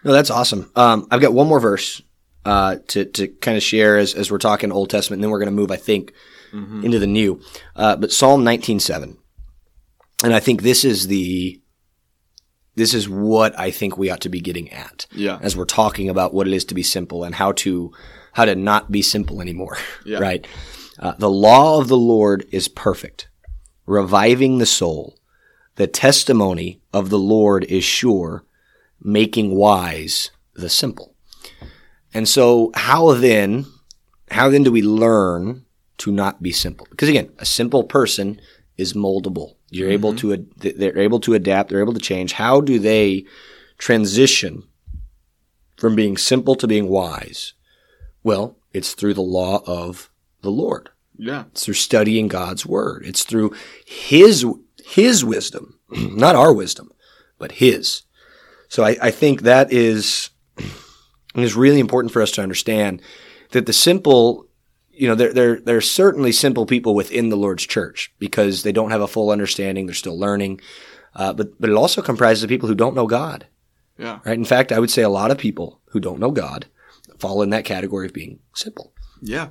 No, 0.04 0.12
that's 0.14 0.30
awesome. 0.30 0.72
Um, 0.76 1.08
I've 1.12 1.22
got 1.22 1.34
one 1.34 1.48
more 1.48 1.60
verse 1.60 2.02
uh, 2.46 2.78
to 2.90 3.06
to 3.06 3.28
kind 3.28 3.58
of 3.58 3.64
share 3.64 3.98
as 3.98 4.14
as 4.14 4.32
we're 4.32 4.38
talking 4.38 4.72
Old 4.72 4.90
Testament, 4.90 5.18
and 5.18 5.24
then 5.24 5.32
we're 5.32 5.40
going 5.40 5.50
to 5.50 5.56
move, 5.56 5.72
I 5.72 5.78
think, 5.78 6.14
into 6.54 7.00
the 7.00 7.08
New. 7.08 7.42
Uh, 7.76 7.96
but 7.96 8.12
Psalm 8.12 8.44
nineteen 8.44 8.80
seven, 8.80 9.18
and 10.24 10.34
I 10.34 10.40
think 10.40 10.62
this 10.62 10.84
is 10.86 11.08
the 11.08 11.62
this 12.76 12.94
is 12.94 13.08
what 13.08 13.58
I 13.60 13.72
think 13.72 13.98
we 13.98 14.10
ought 14.10 14.22
to 14.22 14.30
be 14.30 14.42
getting 14.42 14.70
at 14.72 15.06
Yeah. 15.14 15.40
as 15.42 15.56
we're 15.56 15.64
talking 15.66 16.10
about 16.10 16.34
what 16.34 16.46
it 16.48 16.54
is 16.54 16.66
to 16.66 16.76
be 16.76 16.84
simple 16.84 17.24
and 17.24 17.36
how 17.36 17.54
to 17.54 17.92
how 18.34 18.44
to 18.46 18.56
not 18.56 18.92
be 18.92 19.02
simple 19.02 19.42
anymore. 19.42 19.78
Yeah. 20.06 20.20
Right. 20.20 20.46
Uh, 21.00 21.14
the 21.18 21.30
law 21.30 21.80
of 21.80 21.88
the 21.88 21.98
Lord 21.98 22.46
is 22.52 22.68
perfect, 22.68 23.28
reviving 23.86 24.58
the 24.60 24.66
soul. 24.66 25.18
The 25.76 25.88
testimony 25.88 26.80
of 26.94 27.10
the 27.10 27.20
Lord 27.20 27.66
is 27.66 27.84
sure, 27.84 28.46
making 29.02 29.56
wise 29.56 30.32
the 30.54 30.70
simple. 30.70 31.16
And 32.14 32.30
so 32.30 32.72
how 32.76 33.14
then, 33.14 33.66
how 34.32 34.50
then 34.50 34.64
do 34.64 34.72
we 34.72 34.82
learn 34.82 35.65
to 36.00 36.12
not 36.12 36.42
be 36.42 36.52
simple? 36.52 36.88
Because 36.90 37.10
again, 37.10 37.32
a 37.40 37.46
simple 37.46 37.84
person 37.84 38.40
is 38.78 38.94
moldable. 38.94 39.56
You're 39.70 39.90
able 39.90 40.14
mm-hmm. 40.14 40.18
to, 40.18 40.34
ad- 40.34 40.78
they're 40.80 40.98
able 40.98 41.20
to 41.22 41.34
adapt, 41.34 41.70
they're 41.70 41.82
able 41.82 41.94
to 41.94 42.00
change. 42.00 42.34
How 42.34 42.62
do 42.62 42.80
they 42.80 43.26
transition 43.78 44.64
from 45.78 45.96
being 45.96 46.18
simple 46.18 46.56
to 46.56 46.68
being 46.68 46.88
wise? 46.88 47.54
Well, 48.24 48.58
it's 48.74 48.94
through 48.94 49.14
the 49.14 49.22
law 49.22 49.62
of 49.66 50.10
the 50.42 50.52
Lord. 50.52 50.90
Yeah. 51.18 51.46
It's 51.52 51.66
through 51.66 51.76
studying 51.76 52.28
God's 52.28 52.66
word. 52.66 53.04
It's 53.06 53.24
through 53.24 53.54
His 53.86 54.46
His 54.84 55.24
wisdom, 55.24 55.80
not 55.90 56.36
our 56.36 56.54
wisdom, 56.54 56.92
but 57.38 57.54
His. 57.54 58.04
So 58.68 58.84
I, 58.84 58.98
I 59.02 59.12
think 59.12 59.42
that 59.42 59.72
is 59.72 60.30
is 61.36 61.56
really 61.56 61.80
important 61.80 62.12
for 62.12 62.22
us 62.22 62.32
to 62.32 62.42
understand 62.42 63.02
that 63.52 63.66
the 63.66 63.74
simple, 63.74 64.48
you 64.96 65.08
know, 65.08 65.16
there 65.16 65.34
there 65.34 65.60
there 65.60 65.78
are 65.78 65.82
certainly 65.82 66.32
simple 66.32 66.66
people 66.66 66.96
within 66.96 67.30
the 67.30 67.38
Lord's 67.38 67.66
church 67.66 68.14
because 68.20 68.64
they 68.64 68.72
don't 68.72 68.92
have 68.92 69.02
a 69.02 69.08
full 69.08 69.30
understanding. 69.30 69.86
They're 69.86 69.96
still 69.96 70.18
learning, 70.18 70.62
uh, 71.16 71.34
but 71.34 71.60
but 71.60 71.70
it 71.70 71.76
also 71.76 72.02
comprises 72.02 72.44
of 72.44 72.50
people 72.50 72.68
who 72.70 72.76
don't 72.76 72.96
know 72.96 73.08
God. 73.08 73.48
Yeah. 73.98 74.20
Right. 74.26 74.38
In 74.38 74.46
fact, 74.46 74.72
I 74.72 74.80
would 74.80 74.92
say 74.92 75.04
a 75.04 75.10
lot 75.10 75.32
of 75.32 75.38
people 75.38 75.82
who 75.90 76.00
don't 76.00 76.20
know 76.20 76.32
God 76.32 76.66
fall 77.18 77.42
in 77.42 77.50
that 77.52 77.66
category 77.66 78.08
of 78.08 78.14
being 78.14 78.40
simple. 78.54 78.94
Yeah, 79.22 79.50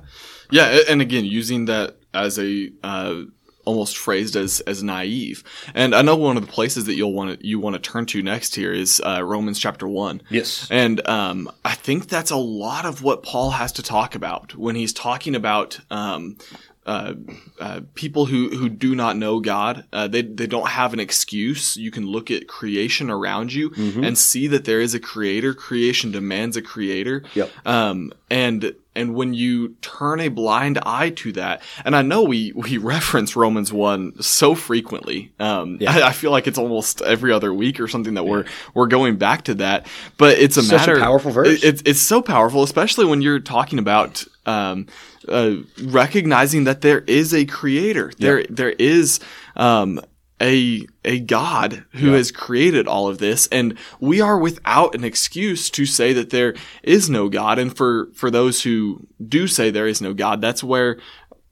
yeah, 0.51 0.79
and 0.87 1.01
again, 1.01 1.25
using 1.25 1.65
that 1.65 1.97
as 2.13 2.37
a 2.39 2.71
uh, 2.83 3.23
almost 3.65 3.97
phrased 3.97 4.35
as 4.35 4.61
as 4.61 4.81
naive. 4.81 5.43
And 5.73 5.93
I 5.93 6.01
know 6.01 6.15
one 6.15 6.37
of 6.37 6.45
the 6.45 6.51
places 6.51 6.85
that 6.85 6.95
you'll 6.95 7.13
want 7.13 7.39
to 7.39 7.47
you 7.47 7.59
want 7.59 7.75
to 7.75 7.91
turn 7.91 8.05
to 8.07 8.21
next 8.21 8.55
here 8.55 8.73
is 8.73 9.01
uh, 9.05 9.23
Romans 9.23 9.59
chapter 9.59 9.87
one. 9.87 10.21
Yes. 10.29 10.67
And 10.71 11.05
um, 11.07 11.51
I 11.63 11.75
think 11.75 12.07
that's 12.07 12.31
a 12.31 12.37
lot 12.37 12.85
of 12.85 13.03
what 13.03 13.23
Paul 13.23 13.51
has 13.51 13.71
to 13.73 13.83
talk 13.83 14.15
about 14.15 14.55
when 14.55 14.75
he's 14.75 14.93
talking 14.93 15.35
about 15.35 15.79
um, 15.91 16.37
uh, 16.85 17.15
uh, 17.59 17.81
people 17.95 18.25
who, 18.27 18.49
who 18.49 18.69
do 18.69 18.93
not 18.95 19.17
know 19.17 19.39
God. 19.39 19.85
Uh, 19.91 20.07
they, 20.07 20.21
they 20.21 20.45
don't 20.45 20.67
have 20.67 20.93
an 20.93 20.99
excuse. 20.99 21.75
You 21.75 21.89
can 21.89 22.05
look 22.05 22.29
at 22.29 22.47
creation 22.47 23.09
around 23.09 23.53
you 23.53 23.71
and 23.75 24.17
see 24.17 24.47
that 24.47 24.65
there 24.65 24.79
is 24.79 24.93
a 24.93 24.99
creator. 24.99 25.55
Creation 25.55 26.11
demands 26.11 26.55
a 26.55 26.61
creator. 26.61 27.23
Yep. 27.33 27.49
Um, 27.65 28.13
and 28.29 28.75
and 28.95 29.13
when 29.15 29.33
you 29.33 29.75
turn 29.81 30.19
a 30.19 30.29
blind 30.29 30.79
eye 30.85 31.09
to 31.11 31.31
that, 31.33 31.61
and 31.83 31.95
I 31.95 32.01
know 32.01 32.23
we 32.23 32.51
we 32.55 32.77
reference 32.95 33.35
Romans 33.35 33.73
one 33.73 34.21
so 34.21 34.55
frequently. 34.55 35.31
Um, 35.39 35.77
Yeah. 35.79 35.91
I, 35.91 36.07
I 36.07 36.11
feel 36.11 36.31
like 36.31 36.47
it's 36.47 36.57
almost 36.57 37.01
every 37.01 37.31
other 37.31 37.53
week 37.53 37.79
or 37.79 37.87
something 37.87 38.13
that 38.15 38.25
we're 38.25 38.45
we're 38.73 38.87
going 38.87 39.17
back 39.17 39.43
to 39.45 39.55
that. 39.55 39.87
But 40.17 40.37
it's 40.37 40.57
a 40.57 40.63
Such 40.63 40.87
a 40.87 40.99
powerful 40.99 41.31
verse. 41.31 41.47
it- 41.47 41.63
it's 41.63 41.81
it's 41.85 42.01
so 42.01 42.21
powerful, 42.21 42.63
especially 42.63 43.05
when 43.05 43.21
you're 43.21 43.39
talking 43.39 43.79
about 43.79 44.23
um, 44.45 44.85
uh, 45.27 45.55
recognizing 45.83 46.65
that 46.65 46.81
there 46.81 46.99
is 47.01 47.33
a 47.33 47.45
creator. 47.45 48.11
There 48.19 48.43
there 48.49 48.71
is 48.71 49.19
um, 49.55 49.99
a 50.41 50.85
a 51.03 51.19
God 51.19 51.85
who 51.91 52.11
has 52.11 52.31
created 52.31 52.87
all 52.87 53.07
of 53.07 53.19
this, 53.19 53.47
and 53.47 53.77
we 53.99 54.19
are 54.19 54.37
without 54.37 54.93
an 54.95 55.03
excuse 55.03 55.69
to 55.69 55.85
say 55.85 56.11
that 56.13 56.29
there 56.29 56.55
is 56.83 57.09
no 57.09 57.29
God. 57.29 57.57
And 57.57 57.75
for 57.75 58.09
for 58.13 58.29
those 58.29 58.63
who 58.63 59.07
do 59.25 59.47
say 59.47 59.69
there 59.69 59.87
is 59.87 60.01
no 60.01 60.13
God, 60.13 60.41
that's 60.41 60.63
where 60.63 60.99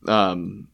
um, 0.08 0.68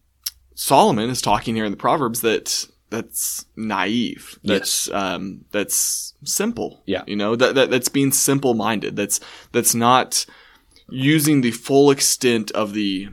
Solomon 0.55 1.09
is 1.09 1.21
talking 1.21 1.55
here 1.55 1.65
in 1.65 1.71
the 1.71 1.77
Proverbs 1.77 2.21
that 2.21 2.67
that's 2.89 3.45
naive. 3.55 4.39
That's 4.43 4.89
um, 4.91 5.45
that's 5.51 6.13
simple. 6.23 6.81
Yeah. 6.85 7.03
you 7.07 7.15
know 7.15 7.35
that, 7.35 7.55
that 7.55 7.69
that's 7.69 7.89
being 7.89 8.11
simple 8.11 8.55
minded. 8.55 8.95
That's 8.95 9.19
that's 9.51 9.75
not 9.75 10.25
using 10.89 11.41
the 11.41 11.51
full 11.51 11.91
extent 11.91 12.49
of 12.51 12.73
the 12.73 13.09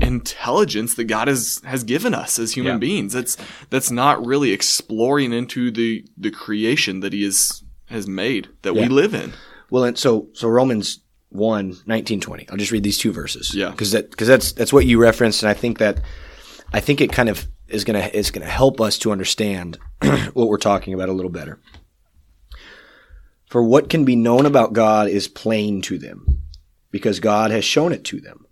intelligence 0.00 0.94
that 0.94 1.04
God 1.04 1.28
has 1.28 1.60
has 1.64 1.84
given 1.84 2.14
us 2.14 2.38
as 2.38 2.52
human 2.52 2.74
Yeah. 2.74 2.78
beings. 2.78 3.12
That's 3.12 3.36
that's 3.70 3.90
not 3.90 4.24
really 4.24 4.52
exploring 4.52 5.32
into 5.32 5.70
the 5.70 6.04
the 6.16 6.30
creation 6.30 7.00
that 7.00 7.12
He 7.12 7.24
has 7.24 7.62
has 7.86 8.06
made 8.06 8.48
that 8.62 8.74
we 8.74 8.86
live 8.86 9.14
in. 9.14 9.32
Well, 9.70 9.84
and 9.84 9.98
so 9.98 10.28
so 10.32 10.48
Romans 10.48 11.00
1, 11.30 11.76
19, 11.86 12.20
20. 12.20 12.48
I'll 12.48 12.56
just 12.56 12.72
read 12.72 12.82
these 12.82 12.96
two 12.98 13.12
verses. 13.12 13.54
Yeah. 13.54 13.70
Because 13.70 13.92
that, 13.92 14.16
cause 14.16 14.26
that's, 14.26 14.52
that's 14.52 14.72
what 14.72 14.86
you 14.86 14.98
referenced. 14.98 15.42
And 15.42 15.50
I 15.50 15.52
think 15.52 15.76
that, 15.76 16.00
I 16.72 16.80
think 16.80 17.02
it 17.02 17.12
kind 17.12 17.28
of 17.28 17.46
is 17.68 17.84
going 17.84 18.00
to, 18.02 18.16
is 18.16 18.30
going 18.30 18.46
to 18.46 18.50
help 18.50 18.80
us 18.80 18.96
to 19.00 19.12
understand 19.12 19.78
what 20.32 20.48
we're 20.48 20.56
talking 20.56 20.94
about 20.94 21.10
a 21.10 21.12
little 21.12 21.30
better. 21.30 21.60
For 23.50 23.62
what 23.62 23.90
can 23.90 24.04
be 24.04 24.16
known 24.16 24.46
about 24.46 24.72
God 24.72 25.08
is 25.08 25.28
plain 25.28 25.82
to 25.82 25.98
them 25.98 26.40
because 26.90 27.20
God 27.20 27.50
has 27.50 27.64
shown 27.64 27.92
it 27.92 28.04
to 28.04 28.20
them. 28.20 28.46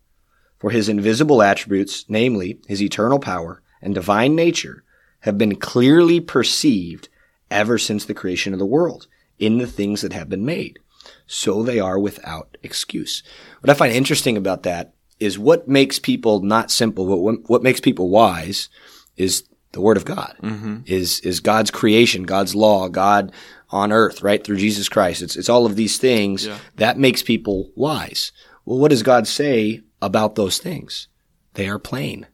For 0.58 0.70
his 0.70 0.88
invisible 0.88 1.42
attributes, 1.42 2.04
namely 2.08 2.60
his 2.66 2.82
eternal 2.82 3.18
power 3.18 3.62
and 3.82 3.94
divine 3.94 4.34
nature, 4.34 4.84
have 5.20 5.36
been 5.36 5.56
clearly 5.56 6.20
perceived 6.20 7.08
ever 7.50 7.78
since 7.78 8.04
the 8.04 8.14
creation 8.14 8.52
of 8.52 8.58
the 8.58 8.66
world 8.66 9.06
in 9.38 9.58
the 9.58 9.66
things 9.66 10.00
that 10.00 10.12
have 10.12 10.28
been 10.28 10.44
made 10.44 10.78
so 11.26 11.62
they 11.62 11.80
are 11.80 11.98
without 11.98 12.56
excuse. 12.62 13.22
What 13.60 13.70
I 13.70 13.74
find 13.74 13.92
interesting 13.92 14.36
about 14.36 14.62
that 14.62 14.94
is 15.18 15.38
what 15.38 15.68
makes 15.68 15.98
people 15.98 16.40
not 16.40 16.70
simple, 16.70 17.06
but 17.06 17.18
what, 17.18 17.48
what 17.48 17.62
makes 17.62 17.80
people 17.80 18.10
wise 18.10 18.68
is 19.16 19.44
the 19.72 19.80
word 19.80 19.96
of 19.96 20.04
God, 20.04 20.36
mm-hmm. 20.42 20.78
is, 20.86 21.20
is 21.20 21.40
God's 21.40 21.70
creation, 21.70 22.22
God's 22.22 22.54
law, 22.54 22.88
God 22.88 23.32
on 23.70 23.92
earth, 23.92 24.22
right? 24.22 24.42
Through 24.42 24.56
Jesus 24.56 24.88
Christ. 24.88 25.22
It's, 25.22 25.36
it's 25.36 25.48
all 25.48 25.66
of 25.66 25.76
these 25.76 25.98
things 25.98 26.46
Yeah. 26.46 26.58
that 26.76 26.98
makes 26.98 27.22
people 27.22 27.70
wise. 27.74 28.32
Well, 28.64 28.78
what 28.78 28.90
does 28.90 29.02
God 29.02 29.26
say 29.26 29.82
about 30.06 30.34
those 30.34 30.58
things? 30.58 31.08
They 31.54 31.68
are 31.68 31.78
plain. 31.78 32.26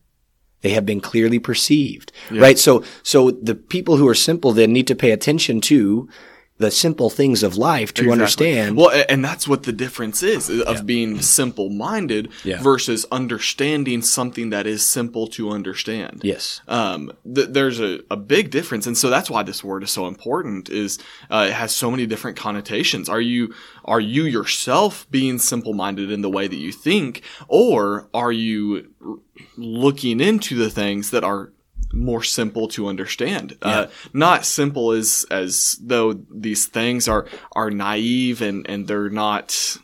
They 0.61 0.71
have 0.71 0.87
been 0.87 1.01
clearly 1.01 1.41
perceived, 1.41 2.13
right? 2.31 2.57
So, 2.57 2.85
so 3.03 3.33
the 3.33 3.57
people 3.57 3.97
who 3.97 4.07
are 4.09 4.15
simple 4.15 4.53
then 4.53 4.73
need 4.73 4.87
to 4.87 4.95
pay 4.95 5.11
attention 5.11 5.61
to 5.63 6.09
the 6.63 6.71
simple 6.71 7.11
things 7.11 7.43
of 7.43 7.57
life 7.57 7.91
to 7.95 8.03
Exactly. 8.03 8.13
understand. 8.13 8.77
Well, 8.79 8.91
and 9.09 9.21
that's 9.29 9.47
what 9.47 9.65
the 9.65 9.73
difference 9.85 10.23
is 10.23 10.49
of 10.73 10.87
being 10.87 11.21
simple 11.21 11.69
minded 11.71 12.25
Yeah. 12.45 12.63
versus 12.63 13.05
understanding 13.13 14.01
something 14.03 14.51
that 14.51 14.67
is 14.67 14.81
simple 14.99 15.27
to 15.37 15.51
understand. 15.51 16.21
yes. 16.23 16.61
Um, 16.69 17.13
th- 17.37 17.49
there's 17.57 17.81
a, 17.81 17.93
a 18.11 18.17
big 18.17 18.51
difference, 18.51 18.87
and 18.87 18.97
so 18.97 19.11
that's 19.11 19.29
why 19.29 19.43
this 19.43 19.63
word 19.63 19.83
is 19.83 19.91
so 19.91 20.07
important. 20.07 20.71
Is 20.71 20.99
uh, 21.31 21.47
it 21.51 21.55
has 21.63 21.75
so 21.75 21.91
many 21.91 22.07
different 22.07 22.37
connotations. 22.37 23.09
Are 23.09 23.21
you 23.33 23.43
are 23.85 24.01
you 24.15 24.23
yourself 24.25 25.07
being 25.11 25.39
simple 25.39 25.75
minded 25.75 26.11
in 26.11 26.23
the 26.23 26.31
way 26.31 26.47
that 26.49 26.57
you 26.67 26.73
think, 26.73 27.23
or 27.49 28.09
are 28.15 28.33
you 28.33 28.63
looking 29.57 30.21
into 30.21 30.57
the 30.57 30.71
things 30.71 31.11
that 31.11 31.25
are 31.25 31.53
more 31.93 32.23
simple 32.23 32.69
to 32.69 32.89
understand. 32.89 33.57
Uh, 33.63 33.87
not 34.13 34.45
simple 34.45 34.93
as 34.93 35.27
as 35.31 35.79
though 35.83 36.13
these 36.13 36.67
things 36.67 37.09
are 37.09 37.27
are 37.55 37.71
naive 37.71 38.43
and 38.43 38.67
and 38.69 38.87
they're 38.89 39.11
not 39.11 39.77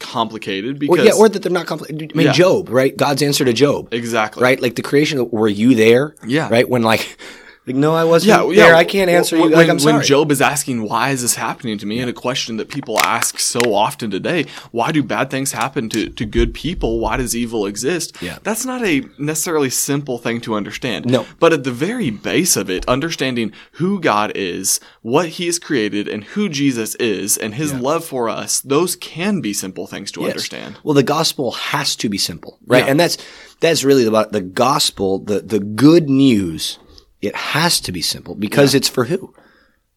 complicated 0.00 0.78
because 0.78 0.98
Or, 0.98 1.04
yeah, 1.04 1.12
or 1.12 1.28
that 1.28 1.42
they're 1.42 1.52
not 1.52 1.66
complicated. 1.66 2.12
I 2.14 2.16
mean, 2.16 2.26
Yeah. 2.26 2.32
Job, 2.32 2.68
right? 2.68 2.94
God's 2.96 3.22
answer 3.22 3.44
to 3.44 3.52
Job, 3.52 3.92
exactly 3.92 4.42
right? 4.42 4.60
Like 4.60 4.74
the 4.74 4.82
creation. 4.82 5.30
Were 5.30 5.48
you 5.48 5.74
there? 5.74 6.14
Yeah. 6.26 6.48
Right. 6.50 6.68
When 6.68 6.82
like, 6.82 7.16
like 7.66 7.76
no, 7.76 7.94
I 7.94 8.04
wasn't 8.04 8.28
Yeah, 8.28 8.38
there. 8.62 8.72
yeah. 8.72 8.76
I 8.76 8.84
can't 8.84 9.08
answer 9.10 9.36
When- 9.38 9.50
you. 9.50 9.56
Like 9.56 9.66
when, 9.68 9.70
I'm 9.70 9.78
sorry. 9.78 9.94
when 9.94 10.02
Job 10.04 10.30
is 10.30 10.40
asking, 10.42 10.82
"Why 10.82 11.10
is 11.10 11.22
this 11.22 11.34
happening 11.36 11.78
to 11.78 11.86
me?" 11.86 11.98
and 12.00 12.10
a 12.10 12.12
question 12.12 12.56
that 12.58 12.68
people 12.68 13.00
ask 13.00 13.38
so 13.38 13.60
often 13.74 14.10
today, 14.10 14.44
"Why 14.70 14.92
do 14.92 15.02
bad 15.02 15.30
things 15.30 15.52
happen 15.52 15.88
to, 15.90 16.08
to 16.10 16.24
good 16.26 16.52
people? 16.52 17.00
Why 17.00 17.16
does 17.16 17.34
evil 17.34 17.64
exist?" 17.66 18.16
Yeah. 18.20 18.38
that's 18.42 18.64
not 18.66 18.84
a 18.84 19.02
necessarily 19.18 19.70
simple 19.70 20.18
thing 20.18 20.40
to 20.42 20.54
understand. 20.54 21.06
No. 21.06 21.24
but 21.40 21.52
at 21.52 21.64
the 21.64 21.72
very 21.72 22.10
base 22.10 22.56
of 22.56 22.68
it, 22.68 22.86
understanding 22.88 23.52
who 23.72 23.98
God 24.00 24.32
is, 24.34 24.78
what 25.02 25.28
He 25.30 25.46
has 25.46 25.58
created, 25.58 26.06
and 26.08 26.24
who 26.24 26.48
Jesus 26.48 26.94
is, 26.96 27.36
and 27.38 27.54
His 27.54 27.72
love 27.72 28.04
for 28.04 28.28
us, 28.28 28.60
those 28.60 28.94
can 28.96 29.40
be 29.40 29.52
simple 29.54 29.86
things 29.86 30.10
to 30.12 30.20
Yes. 30.20 30.30
understand. 30.30 30.76
Well, 30.84 30.94
the 30.94 31.02
gospel 31.02 31.52
has 31.52 31.96
to 31.96 32.08
be 32.08 32.18
simple, 32.18 32.58
right? 32.66 32.84
Yeah. 32.84 32.90
And 32.90 33.00
that's 33.00 33.16
that's 33.60 33.84
really 33.84 34.04
about 34.04 34.32
the 34.32 34.40
gospel, 34.42 35.18
the 35.18 35.40
the 35.40 35.60
good 35.60 36.10
news. 36.10 36.78
It 37.24 37.36
has 37.36 37.80
to 37.80 37.92
be 37.92 38.02
simple 38.02 38.34
because 38.34 38.74
it's 38.74 38.88
for 38.88 39.04
who? 39.04 39.34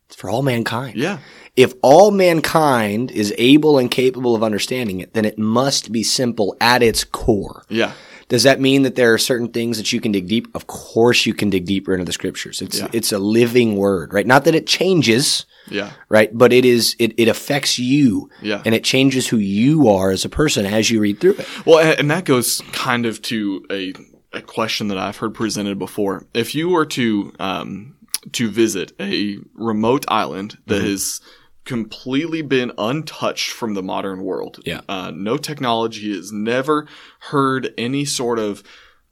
It's 0.08 0.16
for 0.16 0.30
all 0.30 0.42
mankind. 0.42 0.96
Yeah. 0.98 1.20
If 1.56 1.74
all 1.82 2.12
mankind 2.12 3.12
is 3.12 3.34
able 3.38 3.78
and 3.78 3.90
capable 3.92 4.36
of 4.36 4.44
understanding 4.44 5.00
it, 5.00 5.14
then 5.14 5.26
it 5.26 5.38
must 5.38 5.92
be 5.92 6.04
simple 6.04 6.56
at 6.62 6.82
its 6.84 7.04
core. 7.04 7.64
Yeah. 7.70 7.92
Does 8.30 8.44
that 8.44 8.60
mean 8.60 8.82
that 8.84 8.96
there 8.96 9.14
are 9.14 9.18
certain 9.18 9.50
things 9.50 9.78
that 9.78 9.92
you 9.94 10.00
can 10.02 10.12
dig 10.12 10.28
deep? 10.28 10.48
Of 10.54 10.68
course 10.68 11.26
you 11.26 11.34
can 11.34 11.50
dig 11.50 11.66
deeper 11.66 11.94
into 11.94 12.06
the 12.06 12.12
scriptures. 12.12 12.62
It's 12.62 12.80
Yeah. 12.80 12.88
it's 12.94 13.12
a 13.12 13.20
living 13.20 13.76
word, 13.78 14.14
right? 14.14 14.28
Not 14.28 14.44
that 14.46 14.54
it 14.56 14.68
changes, 14.68 15.46
Yeah. 15.70 15.92
right? 16.10 16.30
But 16.38 16.52
it 16.54 16.64
is 16.66 16.96
it, 17.00 17.14
it 17.18 17.28
affects 17.30 17.80
you. 17.80 18.30
Yeah. 18.42 18.62
And 18.66 18.76
it 18.76 18.84
changes 18.84 19.28
who 19.28 19.38
you 19.38 19.88
are 19.90 20.12
as 20.12 20.26
a 20.26 20.30
person 20.30 20.66
as 20.66 20.90
you 20.92 21.00
read 21.00 21.20
through 21.22 21.36
it. 21.40 21.48
Well, 21.66 21.80
and 21.98 22.12
that 22.12 22.26
goes 22.26 22.62
kind 22.74 23.06
of 23.06 23.22
to 23.24 23.66
a, 23.72 23.94
a 24.38 24.42
question 24.42 24.88
that 24.90 24.98
I've 24.98 25.18
heard 25.18 25.34
presented 25.34 25.78
before. 25.80 26.26
If 26.34 26.56
you 26.56 26.70
were 26.70 26.86
to 26.88 27.34
um, 27.40 27.96
to 28.34 28.50
visit 28.50 28.94
a 29.00 29.38
remote 29.54 30.06
island 30.08 30.58
that 30.68 30.76
Mm-hmm. 30.82 30.88
has 30.88 31.22
completely 31.66 32.42
been 32.42 32.72
untouched 32.78 33.52
from 33.52 33.74
the 33.74 33.84
modern 33.84 34.22
world, 34.24 34.60
Yeah. 34.66 34.82
uh, 34.88 35.12
no 35.14 35.36
technology 35.38 36.16
has 36.16 36.32
never 36.32 36.88
heard 37.20 37.74
any 37.78 38.06
sort 38.06 38.40
of 38.40 38.64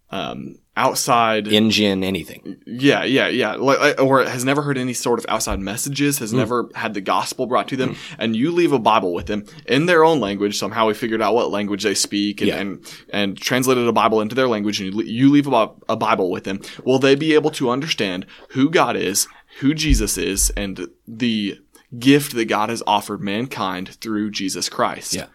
um, 0.09 0.55
outside 0.77 1.47
Engine, 1.47 2.03
anything. 2.03 2.57
yeah, 2.65 3.03
yeah, 3.03 3.27
yeah. 3.27 3.53
Like, 3.53 3.99
or 4.01 4.23
has 4.25 4.43
never 4.43 4.61
heard 4.61 4.77
any 4.77 4.93
sort 4.93 5.19
of 5.19 5.25
outside 5.29 5.59
messages, 5.59 6.19
has 6.19 6.31
hmm. 6.31 6.37
never 6.37 6.69
had 6.75 6.93
the 6.93 7.01
gospel 7.01 7.45
brought 7.45 7.67
to 7.69 7.77
them, 7.77 7.95
and 8.17 8.35
you 8.35 8.51
leave 8.51 8.71
a 8.71 8.79
Bible 8.79 9.13
with 9.13 9.27
them 9.27 9.45
in 9.65 9.85
their 9.85 10.03
own 10.03 10.19
language. 10.19 10.57
Somehow 10.57 10.87
we 10.87 10.93
figured 10.93 11.21
out 11.21 11.33
what 11.33 11.51
language 11.51 11.83
they 11.83 11.95
speak 11.95 12.41
and, 12.41 12.47
Yeah. 12.47 12.57
and, 12.57 12.93
and 13.09 13.37
translated 13.37 13.87
a 13.87 13.93
Bible 13.93 14.21
into 14.21 14.35
their 14.35 14.47
language, 14.47 14.81
and 14.81 14.93
you, 14.93 15.03
you 15.03 15.31
leave 15.31 15.47
a, 15.47 15.69
a 15.87 15.95
Bible 15.95 16.29
with 16.29 16.43
them. 16.43 16.61
Will 16.83 16.99
they 16.99 17.15
be 17.15 17.33
able 17.33 17.51
to 17.51 17.69
understand 17.69 18.25
who 18.49 18.69
God 18.69 18.95
is, 18.95 19.27
who 19.59 19.73
Jesus 19.73 20.17
is, 20.17 20.49
and 20.51 20.87
the 21.07 21.59
gift 21.97 22.35
that 22.35 22.45
God 22.45 22.69
has 22.69 22.83
offered 22.85 23.21
mankind 23.21 23.95
through 24.01 24.31
Jesus 24.31 24.67
Christ? 24.67 25.13
Yeah. 25.13 25.27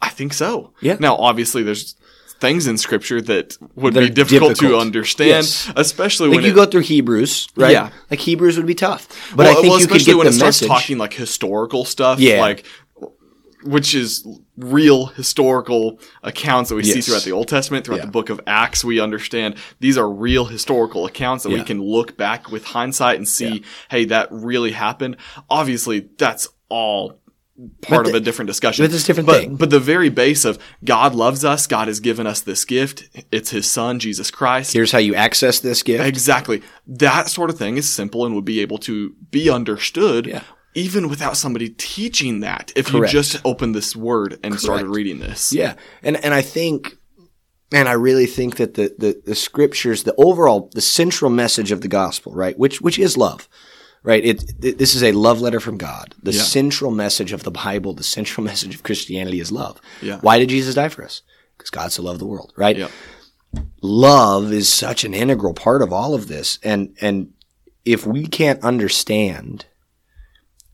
I 0.00 0.08
think 0.08 0.32
so. 0.32 0.72
Yeah. 0.80 0.96
Now, 0.98 1.14
obviously, 1.16 1.62
there's 1.62 1.94
things 2.42 2.66
in 2.66 2.76
Scripture 2.76 3.22
that 3.22 3.56
would 3.76 3.94
That 3.94 4.00
be 4.00 4.06
are 4.06 4.08
difficult, 4.10 4.56
to 4.58 4.76
understand, 4.76 5.28
Yes. 5.30 5.72
especially 5.76 6.28
Like 6.28 6.36
when 6.36 6.44
you 6.44 6.50
it, 6.50 6.54
go 6.54 6.66
through 6.66 6.82
Hebrews, 6.82 7.48
right? 7.56 7.72
Yeah. 7.72 7.90
Like 8.10 8.20
Hebrews 8.20 8.56
would 8.58 8.66
be 8.66 8.74
tough. 8.74 9.08
But 9.34 9.44
well, 9.46 9.50
I 9.50 9.54
think 9.60 9.70
well, 9.70 9.80
you 9.80 9.86
could 9.86 9.96
especially 9.96 10.12
get 10.12 10.18
when 10.18 10.26
the 10.26 10.32
it 10.32 10.34
starts 10.34 10.60
message. 10.60 10.68
talking 10.68 10.98
like 10.98 11.14
historical 11.14 11.84
stuff, 11.86 12.20
Yeah. 12.20 12.40
like 12.40 12.66
which 13.64 13.94
is 13.94 14.26
real 14.56 15.06
historical 15.06 16.00
accounts 16.24 16.68
that 16.70 16.74
we 16.74 16.82
see 16.82 17.00
throughout 17.00 17.22
the 17.22 17.30
Old 17.30 17.46
Testament, 17.46 17.84
throughout 17.86 17.98
Yeah. 17.98 18.06
the 18.06 18.10
book 18.10 18.28
of 18.28 18.40
Acts. 18.44 18.84
We 18.84 18.98
understand 18.98 19.54
these 19.78 19.96
are 19.96 20.10
real 20.10 20.46
historical 20.46 21.06
accounts 21.06 21.44
that 21.44 21.50
we 21.50 21.62
can 21.62 21.80
look 21.80 22.16
back 22.16 22.50
with 22.50 22.64
hindsight 22.64 23.18
and 23.18 23.28
see, 23.28 23.62
hey, 23.88 24.04
that 24.06 24.26
really 24.32 24.72
happened. 24.72 25.16
Obviously, 25.48 26.08
that's 26.18 26.48
all 26.68 27.20
part 27.82 28.04
But 28.04 28.08
of 28.10 28.14
a 28.14 28.20
different 28.20 28.46
discussion. 28.48 28.84
but 28.84 28.94
it's 28.94 29.04
a 29.04 29.06
different 29.06 29.26
but, 29.26 29.40
thing. 29.40 29.56
But 29.56 29.70
the 29.70 29.78
very 29.80 30.08
base 30.08 30.44
of 30.44 30.58
God 30.84 31.14
loves 31.14 31.44
us, 31.44 31.66
God 31.66 31.86
has 31.88 32.00
given 32.00 32.26
us 32.26 32.40
this 32.40 32.64
gift. 32.64 33.08
It's 33.30 33.50
His 33.50 33.70
Son, 33.70 33.98
Jesus 33.98 34.30
Christ. 34.30 34.72
Here's 34.72 34.92
how 34.92 34.98
you 34.98 35.14
access 35.14 35.60
this 35.60 35.82
gift. 35.82 36.04
Exactly. 36.04 36.62
That 36.86 37.28
sort 37.28 37.50
of 37.50 37.58
thing 37.58 37.76
is 37.76 37.92
simple 37.92 38.24
and 38.24 38.34
would 38.34 38.44
be 38.44 38.60
able 38.60 38.78
to 38.78 39.14
be 39.30 39.50
understood 39.50 40.26
Yeah. 40.26 40.42
even 40.74 41.08
without 41.08 41.36
somebody 41.36 41.68
teaching 41.68 42.40
that. 42.40 42.72
If 42.74 42.86
Correct. 42.86 43.12
you 43.12 43.20
just 43.20 43.40
opened 43.44 43.74
this 43.74 43.94
word 43.94 44.38
and 44.42 44.58
started 44.58 44.86
reading 44.88 45.18
this. 45.20 45.52
Yeah. 45.52 45.74
And 46.02 46.16
and 46.24 46.32
I 46.34 46.40
think 46.42 46.96
and 47.74 47.88
I 47.88 47.92
really 47.92 48.26
think 48.26 48.56
that 48.56 48.74
the, 48.74 48.94
the, 48.98 49.22
the 49.24 49.34
scriptures, 49.34 50.02
the 50.04 50.14
overall 50.18 50.70
the 50.74 50.80
central 50.82 51.30
message 51.30 51.70
of 51.72 51.80
the 51.80 51.88
gospel, 51.88 52.32
right, 52.34 52.58
which 52.58 52.80
which 52.80 52.98
is 52.98 53.16
love. 53.16 53.48
Right? 54.04 54.24
It, 54.24 54.44
it 54.64 54.78
this 54.78 54.94
is 54.96 55.02
a 55.04 55.12
love 55.12 55.40
letter 55.40 55.60
from 55.60 55.78
God. 55.78 56.14
The 56.22 56.32
Yeah. 56.32 56.42
central 56.42 56.90
message 56.90 57.32
of 57.32 57.44
the 57.44 57.50
Bible, 57.52 57.94
the 57.94 58.02
central 58.02 58.44
message 58.50 58.74
of 58.74 58.82
Christianity 58.82 59.38
is 59.40 59.52
love. 59.52 59.80
Yeah. 60.00 60.18
Why 60.20 60.38
did 60.38 60.48
Jesus 60.48 60.74
die 60.74 60.88
for 60.88 61.04
us? 61.04 61.22
Because 61.56 61.70
God 61.70 61.92
so 61.92 62.02
loved 62.02 62.20
the 62.20 62.26
world, 62.26 62.52
right? 62.56 62.76
Yep. 62.76 62.90
love 63.82 64.52
is 64.52 64.72
such 64.72 65.04
an 65.04 65.12
integral 65.14 65.52
part 65.54 65.82
of 65.82 65.92
all 65.92 66.14
of 66.14 66.26
this 66.26 66.58
and 66.62 66.96
and 67.02 67.32
if 67.84 68.06
we 68.06 68.26
can't 68.26 68.62
understand 68.64 69.66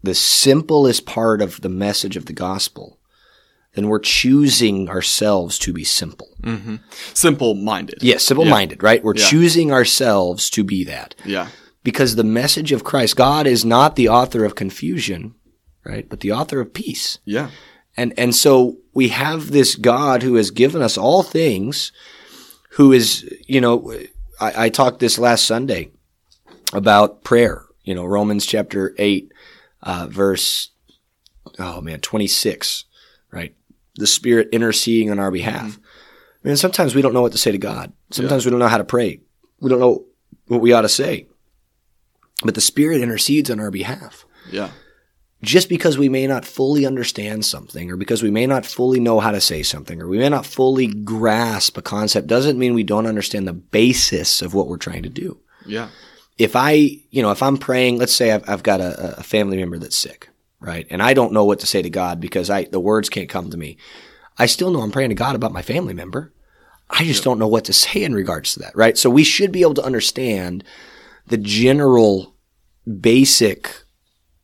the 0.02 0.14
simplest 0.14 1.04
part 1.04 1.42
of 1.42 1.60
the 1.62 1.68
message 1.68 2.16
of 2.16 2.26
the 2.26 2.32
gospel 2.32 2.98
then 3.74 3.88
we're 3.88 3.98
choosing 3.98 4.88
ourselves 4.88 5.58
to 5.58 5.72
be 5.72 5.84
simple. 5.84 6.28
Mm-hmm. 6.42 6.76
Simple 7.14 7.54
minded. 7.54 7.98
Yes, 8.00 8.24
simple 8.24 8.44
minded, 8.44 8.82
right? 8.82 9.02
We're 9.04 9.14
Yeah. 9.16 9.26
choosing 9.28 9.70
ourselves 9.72 10.48
to 10.50 10.64
be 10.64 10.84
that. 10.84 11.14
Yeah. 11.24 11.48
Because 11.88 12.16
the 12.16 12.22
message 12.22 12.70
of 12.70 12.84
Christ, 12.84 13.16
God 13.16 13.46
is 13.46 13.64
not 13.64 13.96
the 13.96 14.10
author 14.10 14.44
of 14.44 14.54
confusion, 14.54 15.34
right? 15.86 16.06
But 16.06 16.20
the 16.20 16.32
author 16.32 16.60
of 16.60 16.74
peace. 16.74 17.18
Yeah. 17.24 17.48
And 17.96 18.12
and 18.18 18.34
so 18.34 18.76
we 18.92 19.08
have 19.08 19.50
this 19.50 19.74
God 19.74 20.22
who 20.22 20.34
has 20.34 20.50
given 20.50 20.82
us 20.82 20.98
all 20.98 21.22
things, 21.22 21.90
who 22.72 22.92
is, 22.92 23.24
you 23.46 23.62
know, 23.62 23.90
I, 24.38 24.66
I 24.66 24.68
talked 24.68 25.00
this 25.00 25.18
last 25.18 25.46
Sunday 25.46 25.92
about 26.74 27.24
prayer. 27.24 27.64
You 27.84 27.94
know, 27.94 28.04
Romans 28.04 28.44
chapter 28.44 28.94
eight, 28.98 29.32
uh, 29.82 30.08
verse, 30.10 30.68
oh 31.58 31.80
man, 31.80 32.00
twenty 32.00 32.26
six, 32.26 32.84
right? 33.30 33.54
The 33.94 34.06
Spirit 34.06 34.50
interceding 34.52 35.10
on 35.10 35.18
our 35.18 35.30
behalf. 35.30 35.78
I 36.44 36.48
mean, 36.48 36.56
sometimes 36.58 36.94
we 36.94 37.00
don't 37.00 37.14
know 37.14 37.22
what 37.22 37.32
to 37.32 37.38
say 37.38 37.52
to 37.52 37.58
God. 37.58 37.94
Sometimes 38.10 38.44
we 38.44 38.50
don't 38.50 38.60
know 38.60 38.68
how 38.68 38.76
to 38.76 38.84
pray. 38.84 39.22
We 39.58 39.70
don't 39.70 39.80
know 39.80 40.04
what 40.48 40.60
we 40.60 40.74
ought 40.74 40.82
to 40.82 40.88
say. 40.90 41.28
But 42.44 42.54
the 42.54 42.60
Spirit 42.60 43.00
intercedes 43.00 43.50
on 43.50 43.58
our 43.60 43.70
behalf 43.70 44.24
Yeah. 44.50 44.70
just 45.42 45.68
because 45.68 45.98
we 45.98 46.08
may 46.08 46.26
not 46.26 46.44
fully 46.44 46.86
understand 46.86 47.44
something 47.44 47.90
or 47.90 47.96
because 47.96 48.22
we 48.22 48.30
may 48.30 48.46
not 48.46 48.64
fully 48.66 49.00
know 49.00 49.20
how 49.20 49.30
to 49.32 49.40
say 49.40 49.62
something 49.62 50.00
or 50.00 50.08
we 50.08 50.18
may 50.18 50.28
not 50.28 50.46
fully 50.46 50.86
grasp 50.86 51.76
a 51.76 51.82
concept 51.82 52.26
doesn't 52.28 52.58
mean 52.58 52.74
we 52.74 52.84
don't 52.84 53.06
understand 53.06 53.46
the 53.48 53.52
basis 53.52 54.42
of 54.42 54.54
what 54.54 54.68
we're 54.68 54.76
trying 54.76 55.02
to 55.02 55.08
do. 55.08 55.38
Yeah. 55.66 55.88
If 56.38 56.54
I, 56.54 56.70
you 57.10 57.22
know, 57.22 57.32
if 57.32 57.42
I'm 57.42 57.56
praying, 57.56 57.98
let's 57.98 58.12
say 58.14 58.30
I've, 58.30 58.48
I've 58.48 58.62
got 58.62 58.80
a, 58.80 59.18
a 59.18 59.22
family 59.24 59.56
member 59.56 59.78
that's 59.78 59.96
sick, 59.96 60.28
right? 60.60 60.86
And 60.90 61.02
I 61.02 61.12
don't 61.12 61.32
know 61.32 61.44
what 61.44 61.58
to 61.60 61.66
say 61.66 61.82
to 61.82 61.90
God 61.90 62.20
because 62.20 62.48
I, 62.50 62.64
the 62.64 62.78
words 62.80 63.08
can't 63.08 63.28
come 63.28 63.50
to 63.50 63.56
me. 63.56 63.76
I 64.38 64.46
still 64.46 64.70
know 64.70 64.80
I'm 64.82 64.92
praying 64.92 65.08
to 65.08 65.16
God 65.16 65.34
about 65.34 65.52
my 65.52 65.62
family 65.62 65.94
member. 65.94 66.32
I 66.88 67.02
just 67.04 67.24
don't 67.24 67.40
know 67.40 67.48
what 67.48 67.64
to 67.66 67.72
say 67.72 68.04
in 68.04 68.14
regards 68.14 68.54
to 68.54 68.60
that, 68.60 68.76
right? 68.76 68.96
So 68.96 69.10
we 69.10 69.24
should 69.24 69.50
be 69.50 69.62
able 69.62 69.74
to 69.74 69.84
understand 69.84 70.62
the 71.28 71.38
general 71.38 72.34
basic 73.00 73.84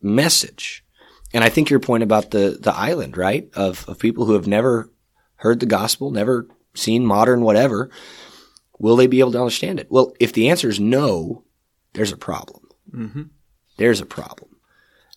message. 0.03 0.85
And 1.33 1.43
I 1.43 1.49
think 1.49 1.71
your 1.71 1.81
point 1.81 2.03
about 2.03 2.31
the 2.31 2.59
the 2.61 2.75
island, 2.75 3.17
right? 3.17 3.49
Of 3.55 3.89
of 3.89 3.99
people 3.99 4.25
who 4.25 4.35
have 4.35 4.47
never 4.47 4.91
heard 5.37 5.61
the 5.61 5.67
gospel, 5.67 6.11
never 6.11 6.47
seen 6.75 7.07
modern 7.07 7.43
whatever, 7.43 7.91
will 8.79 8.97
they 8.97 9.07
be 9.07 9.21
able 9.21 9.33
to 9.33 9.41
understand 9.41 9.81
it? 9.81 9.89
Well, 9.91 10.15
if 10.21 10.33
the 10.33 10.49
answer 10.49 10.69
is 10.69 10.81
no, 10.81 11.45
there's 11.93 12.13
a 12.13 12.17
problem. 12.17 12.69
Mm-hmm. 12.91 13.23
There's 13.77 14.01
a 14.01 14.07
problem 14.07 14.57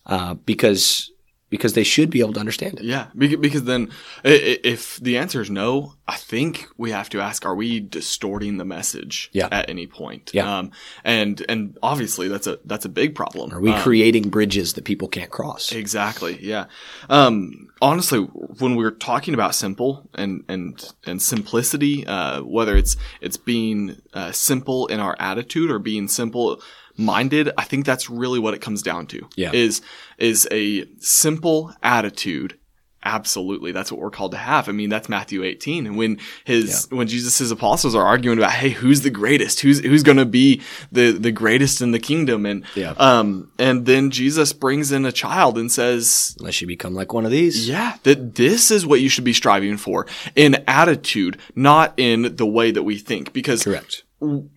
uh, 0.06 0.34
because 0.34 1.12
because 1.50 1.72
they 1.72 1.84
should 1.84 2.10
be 2.10 2.20
able 2.20 2.32
to 2.34 2.40
understand 2.40 2.78
it. 2.78 2.84
Yeah, 2.84 3.06
because 3.16 3.64
then 3.64 3.90
if 4.24 4.96
the 4.98 5.16
answer 5.16 5.40
is 5.40 5.50
no, 5.50 5.94
I 6.06 6.16
think 6.16 6.66
we 6.76 6.90
have 6.90 7.08
to 7.10 7.20
ask: 7.20 7.44
Are 7.46 7.54
we 7.54 7.80
distorting 7.80 8.56
the 8.58 8.64
message 8.64 9.30
Yeah. 9.32 9.48
at 9.50 9.68
any 9.68 9.86
point? 9.86 10.30
Yeah. 10.34 10.58
Um, 10.58 10.72
and 11.04 11.44
and 11.48 11.76
obviously 11.82 12.28
that's 12.28 12.46
a 12.46 12.58
that's 12.64 12.84
a 12.84 12.88
big 12.88 13.14
problem. 13.14 13.52
Are 13.52 13.60
we 13.60 13.72
Um, 13.72 13.80
creating 13.82 14.28
bridges 14.30 14.74
that 14.74 14.84
people 14.84 15.08
can't 15.08 15.30
cross? 15.30 15.72
Exactly. 15.72 16.38
Yeah. 16.40 16.66
Um, 17.08 17.68
honestly, 17.80 18.20
when 18.20 18.76
we're 18.76 18.90
talking 18.90 19.34
about 19.34 19.54
simple 19.54 20.08
and 20.14 20.44
and 20.48 20.84
and 21.06 21.20
simplicity, 21.22 22.06
uh, 22.06 22.42
whether 22.42 22.76
it's 22.76 22.96
it's 23.20 23.36
being 23.36 23.96
uh, 24.14 24.32
simple 24.32 24.86
in 24.88 25.00
our 25.00 25.16
attitude 25.18 25.70
or 25.70 25.78
being 25.78 26.08
simple 26.08 26.60
minded, 26.98 27.50
I 27.56 27.64
think 27.64 27.86
that's 27.86 28.10
really 28.10 28.38
what 28.38 28.52
it 28.54 28.60
comes 28.60 28.82
down 28.82 29.06
to. 29.08 29.28
Yeah. 29.36 29.52
Is 29.52 29.80
is 30.18 30.46
a 30.50 30.84
simple 30.98 31.72
attitude. 31.82 32.58
Absolutely, 33.04 33.70
that's 33.70 33.92
what 33.92 34.00
we're 34.00 34.10
called 34.10 34.32
to 34.32 34.36
have. 34.38 34.68
I 34.68 34.72
mean, 34.72 34.90
that's 34.90 35.08
Matthew 35.08 35.44
18, 35.44 35.86
and 35.86 35.96
when 35.96 36.18
his 36.44 36.88
when 36.90 37.06
Jesus' 37.06 37.48
apostles 37.52 37.94
are 37.94 38.04
arguing 38.04 38.38
about, 38.38 38.50
hey, 38.50 38.70
who's 38.70 39.02
the 39.02 39.08
greatest? 39.08 39.60
Who's 39.60 39.78
who's 39.78 40.02
going 40.02 40.18
to 40.18 40.26
be 40.26 40.60
the 40.90 41.12
the 41.12 41.30
greatest 41.30 41.80
in 41.80 41.92
the 41.92 42.00
kingdom? 42.00 42.44
And 42.44 42.64
Yeah. 42.74 42.94
um, 42.98 43.52
and 43.56 43.86
then 43.86 44.10
Jesus 44.10 44.52
brings 44.52 44.90
in 44.90 45.06
a 45.06 45.12
child 45.12 45.56
and 45.58 45.70
says, 45.70 46.36
Unless 46.40 46.60
you 46.60 46.66
become 46.66 46.92
like 46.92 47.12
one 47.14 47.24
of 47.24 47.30
these. 47.30 47.68
yeah, 47.68 47.96
that 48.02 48.34
this 48.34 48.72
is 48.72 48.84
what 48.84 49.00
you 49.00 49.08
should 49.08 49.24
be 49.24 49.32
striving 49.32 49.76
for 49.76 50.04
in 50.34 50.56
attitude, 50.66 51.38
not 51.54 51.94
in 51.96 52.34
the 52.34 52.46
way 52.46 52.72
that 52.72 52.82
we 52.82 52.98
think. 52.98 53.32
Because 53.32 53.62
Correct. 53.62 54.02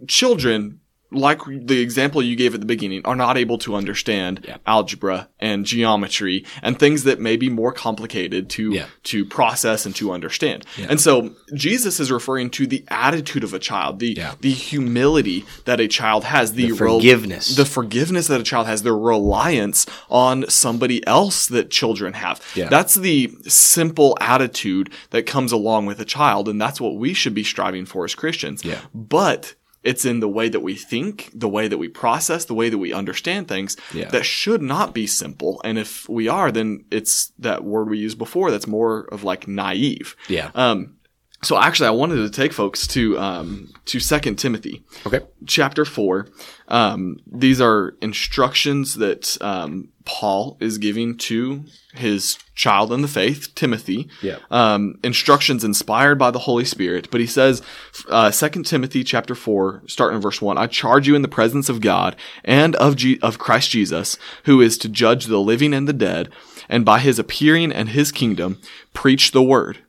children, 0.08 0.80
like 1.12 1.39
the 1.45 1.80
example 1.82 2.21
you 2.21 2.36
gave 2.36 2.54
at 2.54 2.60
the 2.62 2.65
beginning, 2.65 3.02
are 3.06 3.15
not 3.15 3.38
able 3.38 3.58
to 3.60 3.76
understand 3.76 4.45
Yeah. 4.47 4.58
algebra 4.65 5.28
and 5.39 5.65
geometry 5.65 6.45
and 6.62 6.80
things 6.80 7.04
that 7.04 7.19
may 7.19 7.36
be 7.36 7.50
more 7.50 7.71
complicated 7.74 8.50
to 8.52 8.71
Yeah. 8.74 8.86
to 9.04 9.26
process 9.26 9.86
and 9.86 9.95
to 9.95 10.12
understand. 10.12 10.65
Yeah. 10.78 10.88
And 10.89 11.02
so 11.02 11.32
Jesus 11.54 12.00
is 12.00 12.12
referring 12.12 12.50
to 12.52 12.65
the 12.65 12.84
attitude 12.89 13.43
of 13.43 13.54
a 13.54 13.60
child, 13.60 14.00
the 14.00 14.17
the 14.41 14.52
humility 14.52 15.45
that 15.65 15.80
a 15.80 15.88
child 15.88 16.24
has, 16.26 16.54
the, 16.54 16.67
The 16.71 16.78
forgiveness. 16.78 17.56
the 17.56 17.65
forgiveness 17.65 18.28
that 18.28 18.39
a 18.39 18.43
child 18.43 18.67
has, 18.67 18.84
the 18.84 18.93
reliance 18.93 19.86
on 20.10 20.45
somebody 20.50 21.06
else 21.06 21.45
that 21.47 21.69
children 21.69 22.13
have. 22.13 22.39
That's 22.56 22.95
the 22.95 23.32
simple 23.47 24.17
attitude 24.21 24.89
that 25.10 25.26
comes 25.26 25.52
along 25.52 25.86
with 25.86 26.00
a 26.00 26.06
child, 26.06 26.47
and 26.47 26.60
that's 26.62 26.80
what 26.80 26.95
we 26.95 27.13
should 27.13 27.34
be 27.34 27.43
striving 27.43 27.86
for 27.86 28.06
as 28.06 28.15
Christians. 28.15 28.63
Yeah. 28.63 28.80
But 28.93 29.56
it's 29.83 30.05
in 30.05 30.19
the 30.19 30.27
way 30.29 30.47
that 30.49 30.59
we 30.61 30.75
think, 30.75 31.31
the 31.33 31.49
way 31.49 31.67
that 31.67 31.77
we 31.79 31.87
process, 31.87 32.45
the 32.45 32.53
way 32.53 32.69
that 32.69 32.77
we 32.77 32.93
understand 32.93 33.47
things 33.47 33.75
Yeah. 33.93 34.09
that 34.09 34.25
should 34.25 34.61
not 34.61 34.93
be 34.93 35.07
simple. 35.07 35.59
And 35.63 35.79
if 35.79 36.07
we 36.07 36.27
are, 36.27 36.51
then 36.51 36.85
it's 36.91 37.31
that 37.39 37.63
word 37.63 37.89
we 37.89 37.97
used 37.97 38.17
before 38.17 38.51
that's 38.51 38.67
more 38.67 39.01
of 39.11 39.23
like 39.23 39.47
naive. 39.47 40.15
Yeah. 40.27 40.51
Um, 40.55 40.97
so 41.43 41.58
actually, 41.58 41.88
I 41.88 41.91
wanted 41.91 42.17
to 42.17 42.30
take 42.30 42.54
folks 42.54 42.86
to 42.88 43.17
um, 43.19 43.73
to 43.86 43.99
Second 43.99 44.36
Timothy. 44.38 44.84
Okay. 45.06 45.21
chapter 45.47 45.86
4 45.86 46.27
um, 46.67 47.17
these 47.25 47.60
are 47.60 47.95
instructions 48.01 48.95
that 48.95 49.38
um, 49.41 49.89
paul 50.06 50.56
is 50.62 50.77
giving 50.77 51.17
to 51.17 51.63
his 51.93 52.38
child 52.56 52.93
in 52.93 53.01
the 53.01 53.08
faith 53.08 53.54
timothy. 53.56 54.08
Yeah. 54.21 54.38
um, 54.51 54.99
instructions 55.04 55.63
inspired 55.63 56.17
by 56.19 56.32
the 56.32 56.39
holy 56.39 56.63
spirit. 56.65 57.10
But 57.12 57.19
he 57.21 57.27
says 57.27 57.62
uh, 58.10 58.32
2 58.32 58.63
timothy 58.63 59.04
chapter 59.04 59.36
4 59.36 59.84
starting 59.88 60.17
in 60.17 60.21
verse 60.21 60.41
1 60.41 60.58
i 60.58 60.67
charge 60.67 61.08
you 61.08 61.15
in 61.15 61.23
the 61.23 61.27
presence 61.27 61.67
of 61.69 61.82
god 61.82 62.15
and 62.43 62.75
of, 62.75 62.95
G- 62.95 63.19
of 63.21 63.39
christ 63.39 63.71
jesus 63.71 64.17
who 64.45 64.62
is 64.62 64.77
to 64.80 64.89
judge 64.89 65.25
the 65.25 65.39
living 65.39 65.73
and 65.73 65.88
the 65.88 65.93
dead 65.93 66.30
and 66.69 66.86
by 66.86 66.99
his 66.99 67.17
appearing 67.19 67.71
and 67.71 67.89
his 67.89 68.12
kingdom 68.12 68.60
preach 68.93 69.32
the 69.32 69.43
word 69.43 69.80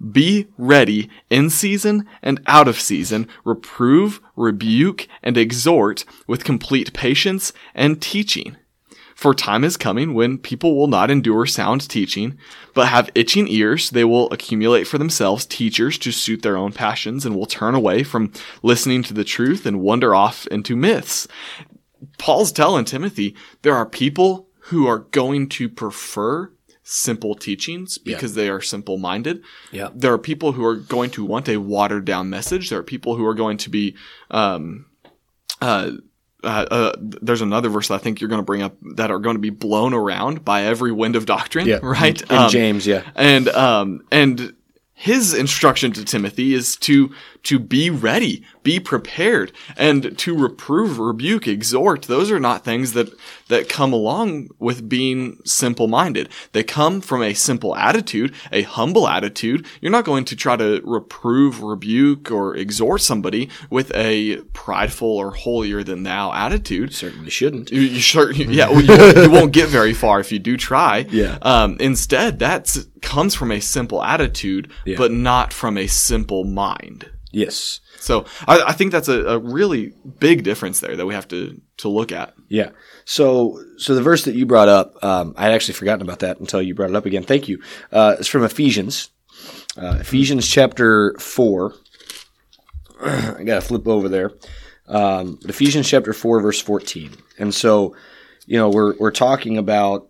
be 0.00 0.46
ready 0.56 1.10
in 1.28 1.50
season 1.50 2.06
and 2.22 2.40
out 2.46 2.68
of 2.68 2.80
season, 2.80 3.28
reprove, 3.44 4.20
rebuke, 4.36 5.06
and 5.22 5.36
exhort 5.36 6.04
with 6.26 6.44
complete 6.44 6.92
patience 6.92 7.52
and 7.74 8.00
teaching. 8.00 8.56
For 9.14 9.34
time 9.34 9.64
is 9.64 9.76
coming 9.76 10.14
when 10.14 10.38
people 10.38 10.74
will 10.74 10.86
not 10.86 11.10
endure 11.10 11.44
sound 11.44 11.86
teaching, 11.86 12.38
but 12.72 12.88
have 12.88 13.10
itching 13.14 13.48
ears. 13.48 13.90
They 13.90 14.04
will 14.04 14.30
accumulate 14.30 14.84
for 14.84 14.96
themselves 14.96 15.44
teachers 15.44 15.98
to 15.98 16.10
suit 16.10 16.40
their 16.40 16.56
own 16.56 16.72
passions 16.72 17.26
and 17.26 17.36
will 17.36 17.44
turn 17.44 17.74
away 17.74 18.02
from 18.02 18.32
listening 18.62 19.02
to 19.02 19.12
the 19.12 19.22
truth 19.22 19.66
and 19.66 19.82
wander 19.82 20.14
off 20.14 20.46
into 20.46 20.74
myths. 20.74 21.28
Paul's 22.16 22.50
telling 22.50 22.86
Timothy 22.86 23.36
there 23.60 23.74
are 23.74 23.84
people 23.84 24.48
who 24.70 24.86
are 24.86 25.00
going 25.00 25.50
to 25.50 25.68
prefer 25.68 26.50
simple 26.92 27.34
teachings 27.36 27.98
because 27.98 28.34
they 28.34 28.48
are 28.48 28.60
simple 28.60 28.98
minded. 28.98 29.42
Yeah. 29.70 29.90
There 29.94 30.12
are 30.12 30.18
people 30.18 30.52
who 30.52 30.64
are 30.64 30.74
going 30.74 31.10
to 31.10 31.24
want 31.24 31.48
a 31.48 31.56
watered 31.58 32.04
down 32.04 32.28
message. 32.30 32.68
There 32.68 32.80
are 32.80 32.82
people 32.82 33.14
who 33.16 33.24
are 33.26 33.34
going 33.34 33.58
to 33.58 33.70
be, 33.70 33.96
um, 34.30 34.86
uh, 35.60 35.92
uh, 36.42 36.66
uh, 36.70 36.92
there's 36.98 37.42
another 37.42 37.68
verse 37.68 37.88
that 37.88 37.94
I 37.94 37.98
think 37.98 38.20
you're 38.20 38.28
going 38.28 38.40
to 38.40 38.44
bring 38.44 38.62
up 38.62 38.74
that 38.96 39.10
are 39.10 39.18
going 39.18 39.36
to 39.36 39.40
be 39.40 39.50
blown 39.50 39.94
around 39.94 40.44
by 40.44 40.62
every 40.62 40.90
wind 40.90 41.14
of 41.14 41.26
doctrine, 41.26 41.66
Yeah. 41.66 41.78
right? 41.82 42.20
In 42.22 42.36
Um, 42.36 42.50
James, 42.50 42.86
yeah. 42.86 43.02
and 43.14 43.48
um 43.50 44.02
and 44.10 44.54
his 44.94 45.32
instruction 45.32 45.92
to 45.92 46.04
Timothy 46.04 46.54
is 46.54 46.76
to 46.76 47.10
to 47.44 47.58
be 47.58 47.88
ready, 47.90 48.44
be 48.62 48.78
prepared, 48.78 49.52
and 49.76 50.16
to 50.18 50.36
reprove, 50.36 50.98
rebuke, 50.98 51.48
exhort. 51.48 52.02
Those 52.02 52.30
are 52.30 52.40
not 52.40 52.64
things 52.64 52.92
that 52.92 53.08
that 53.48 53.68
come 53.68 53.92
along 53.92 54.48
with 54.58 54.88
being 54.88 55.38
simple 55.44 55.88
minded. 55.88 56.28
They 56.52 56.62
come 56.62 57.00
from 57.00 57.22
a 57.22 57.34
simple 57.34 57.74
attitude, 57.76 58.34
a 58.52 58.62
humble 58.62 59.08
attitude. 59.08 59.66
You're 59.80 59.90
not 59.90 60.04
going 60.04 60.24
to 60.26 60.36
try 60.36 60.56
to 60.56 60.80
reprove, 60.84 61.62
rebuke, 61.62 62.30
or 62.30 62.54
exhort 62.56 63.00
somebody 63.00 63.48
with 63.70 63.90
a 63.94 64.36
prideful 64.52 65.08
or 65.08 65.32
holier 65.32 65.82
than 65.82 66.02
thou 66.04 66.32
attitude. 66.32 66.94
Certainly 66.94 67.30
shouldn't. 67.30 67.72
You, 67.72 67.80
you 67.80 68.00
sure? 68.00 68.30
Yeah, 68.32 68.68
well, 68.70 68.82
you, 68.82 68.96
won't, 68.96 69.16
you 69.16 69.30
won't 69.30 69.52
get 69.52 69.68
very 69.68 69.94
far 69.94 70.20
if 70.20 70.30
you 70.30 70.38
do 70.38 70.56
try. 70.56 71.06
Yeah. 71.10 71.38
Um, 71.42 71.76
instead, 71.80 72.38
that 72.40 72.76
comes 73.02 73.34
from 73.34 73.50
a 73.50 73.60
simple 73.60 74.02
attitude, 74.02 74.70
Yeah. 74.84 74.96
but 74.96 75.10
not 75.10 75.52
from 75.52 75.76
a 75.78 75.86
simple 75.86 76.44
mind. 76.44 77.10
Yes. 77.32 77.80
So 77.98 78.24
I, 78.48 78.62
I 78.68 78.72
think 78.72 78.92
that's 78.92 79.08
a, 79.08 79.24
a 79.24 79.38
really 79.38 79.92
big 80.18 80.42
difference 80.42 80.80
there 80.80 80.96
that 80.96 81.06
we 81.06 81.14
have 81.14 81.28
to 81.28 81.60
to 81.78 81.88
look 81.88 82.12
at. 82.12 82.34
Yeah. 82.48 82.70
So, 83.04 83.62
so 83.78 83.94
the 83.94 84.02
verse 84.02 84.24
that 84.24 84.34
you 84.34 84.46
brought 84.46 84.68
up, 84.68 85.02
um, 85.02 85.34
I 85.36 85.44
had 85.44 85.52
actually 85.52 85.74
forgotten 85.74 86.02
about 86.02 86.18
that 86.20 86.40
until 86.40 86.60
you 86.60 86.74
brought 86.74 86.90
it 86.90 86.96
up 86.96 87.06
again. 87.06 87.22
Thank 87.22 87.48
you. 87.48 87.62
Uh, 87.92 88.16
it's 88.18 88.28
from 88.28 88.44
Ephesians 88.44 89.10
uh, 89.76 89.98
Ephesians 90.00 90.46
chapter 90.48 91.14
4. 91.18 91.74
I 93.02 93.42
got 93.44 93.56
to 93.56 93.60
flip 93.60 93.86
over 93.86 94.08
there. 94.08 94.32
Um, 94.88 95.38
Ephesians 95.44 95.88
chapter 95.88 96.12
4, 96.12 96.40
verse 96.40 96.60
14. 96.60 97.12
And 97.38 97.54
so, 97.54 97.96
you 98.46 98.58
know, 98.58 98.68
we're, 98.68 98.96
we're 98.98 99.10
talking 99.10 99.58
about 99.58 100.08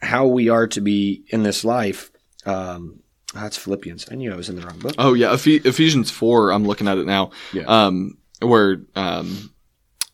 how 0.00 0.26
we 0.26 0.48
are 0.48 0.66
to 0.68 0.80
be 0.80 1.24
in 1.28 1.42
this 1.42 1.64
life. 1.64 2.10
Um, 2.46 3.00
that's 3.34 3.56
Philippians. 3.56 4.06
I 4.10 4.14
knew 4.16 4.32
I 4.32 4.36
was 4.36 4.48
in 4.48 4.56
the 4.56 4.62
wrong 4.66 4.78
book. 4.78 4.94
Oh 4.98 5.14
yeah, 5.14 5.32
Eph- 5.32 5.46
Ephesians 5.66 6.10
four. 6.10 6.50
I'm 6.52 6.64
looking 6.66 6.88
at 6.88 6.98
it 6.98 7.06
now. 7.06 7.30
Yeah. 7.52 7.62
Um, 7.64 8.18
where 8.42 8.82
um, 8.96 9.52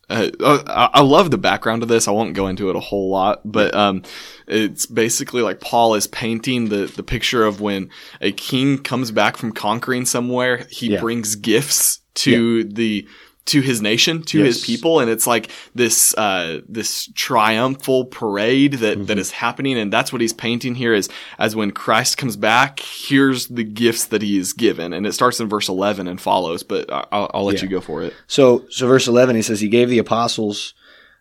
uh, 0.09 0.29
I, 0.67 0.89
I 0.95 1.01
love 1.01 1.31
the 1.31 1.37
background 1.37 1.83
of 1.83 1.89
this. 1.89 2.07
I 2.07 2.11
won't 2.11 2.33
go 2.33 2.47
into 2.47 2.69
it 2.69 2.75
a 2.75 2.79
whole 2.79 3.09
lot, 3.09 3.41
but 3.43 3.73
um, 3.75 4.03
it's 4.47 4.85
basically 4.85 5.41
like 5.41 5.59
Paul 5.59 5.95
is 5.95 6.07
painting 6.07 6.69
the 6.69 6.85
the 6.85 7.03
picture 7.03 7.43
of 7.45 7.59
when 7.61 7.89
a 8.21 8.31
king 8.31 8.77
comes 8.77 9.11
back 9.11 9.35
from 9.37 9.51
conquering 9.51 10.05
somewhere. 10.05 10.65
He 10.69 10.91
Yeah. 10.93 11.01
brings 11.01 11.35
gifts 11.35 12.01
to 12.15 12.63
the 12.65 13.07
to 13.47 13.61
his 13.61 13.81
nation, 13.81 14.21
to 14.23 14.43
his 14.43 14.63
people, 14.63 14.99
and 14.99 15.09
it's 15.09 15.25
like 15.27 15.49
this 15.75 16.15
uh, 16.17 16.61
this 16.69 17.09
triumphal 17.15 18.05
parade 18.05 18.73
that, 18.73 18.97
Mm-hmm. 18.97 19.05
that 19.05 19.17
is 19.19 19.31
happening, 19.31 19.77
and 19.77 19.91
that's 19.91 20.11
what 20.13 20.21
he's 20.21 20.33
painting 20.33 20.75
here. 20.75 20.93
Is 20.93 21.09
as 21.39 21.55
when 21.55 21.71
Christ 21.71 22.17
comes 22.17 22.35
back, 22.37 22.79
here's 22.79 23.47
the 23.47 23.63
gifts 23.63 24.05
that 24.05 24.21
he 24.21 24.37
is 24.37 24.53
given, 24.53 24.93
and 24.93 25.05
it 25.07 25.13
starts 25.13 25.39
in 25.39 25.49
verse 25.49 25.67
eleven 25.69 26.07
and 26.07 26.19
follows. 26.21 26.63
But 26.63 26.89
I'll, 26.91 27.29
I'll 27.33 27.43
let 27.45 27.57
Yeah. 27.57 27.63
you 27.63 27.69
go 27.69 27.81
for 27.81 28.03
it. 28.03 28.13
So, 28.27 28.65
so 28.69 28.87
verse 28.87 29.07
11, 29.07 29.35
he 29.35 29.41
says, 29.41 29.59
He 29.61 29.69
gave 29.69 29.89
the 29.89 29.97
apostles, 29.99 30.73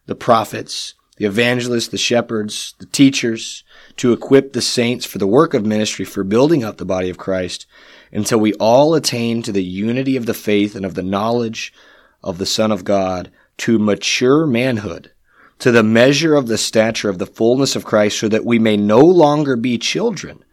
the 0.07 0.15
prophets, 0.15 0.95
the 1.17 1.25
evangelists, 1.27 1.89
the 1.89 1.97
shepherds, 1.99 2.75
the 2.79 2.87
teachers 2.87 3.65
to 3.97 4.13
equip 4.13 4.53
the 4.53 4.61
saints 4.63 5.07
for 5.07 5.19
the 5.19 5.27
work 5.27 5.55
of 5.55 5.65
ministry, 5.65 6.05
for 6.05 6.23
building 6.25 6.63
up 6.65 6.77
the 6.77 6.85
body 6.85 7.09
of 7.09 7.17
Christ, 7.19 7.67
until 8.13 8.39
we 8.39 8.53
all 8.55 8.95
attain 8.95 9.43
to 9.43 9.53
the 9.53 9.65
unity 9.65 10.17
of 10.17 10.27
the 10.27 10.35
faith 10.35 10.75
and 10.75 10.85
of 10.85 10.95
the 10.95 11.03
knowledge 11.03 11.73
of 12.23 12.39
the 12.39 12.47
Son 12.47 12.73
of 12.73 12.85
God, 12.85 13.31
to 13.59 13.79
mature 13.79 14.47
manhood, 14.47 15.13
to 15.59 15.73
the 15.73 15.83
measure 15.83 16.35
of 16.35 16.47
the 16.47 16.59
stature 16.59 17.09
of 17.09 17.19
the 17.19 17.27
fullness 17.27 17.77
of 17.77 17.85
Christ, 17.85 18.19
so 18.19 18.29
that 18.29 18.45
we 18.45 18.59
may 18.59 18.77
no 18.77 19.01
longer 19.01 19.57
be 19.57 19.79
children, 19.79 20.45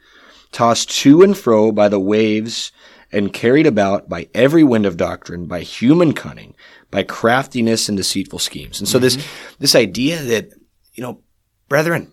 tossed 0.52 0.89
to 1.02 1.21
and 1.21 1.38
fro 1.38 1.71
by 1.71 1.89
the 1.89 1.99
waves 1.99 2.71
and 3.12 3.34
carried 3.34 3.67
about 3.67 4.10
by 4.10 4.30
every 4.34 4.63
wind 4.63 4.86
of 4.86 4.97
doctrine, 4.97 5.45
by 5.45 5.62
human 5.62 6.13
cunning, 6.13 6.56
by 6.89 7.04
craftiness 7.04 7.89
and 7.89 7.97
deceitful 7.97 8.39
schemes. 8.39 8.80
And 8.80 8.88
so 8.88 8.99
this, 8.99 9.17
mm-hmm. 9.17 9.56
this 9.60 9.76
idea 9.76 10.21
that, 10.21 10.49
you 10.93 11.04
know, 11.04 11.21
brethren, 11.69 12.12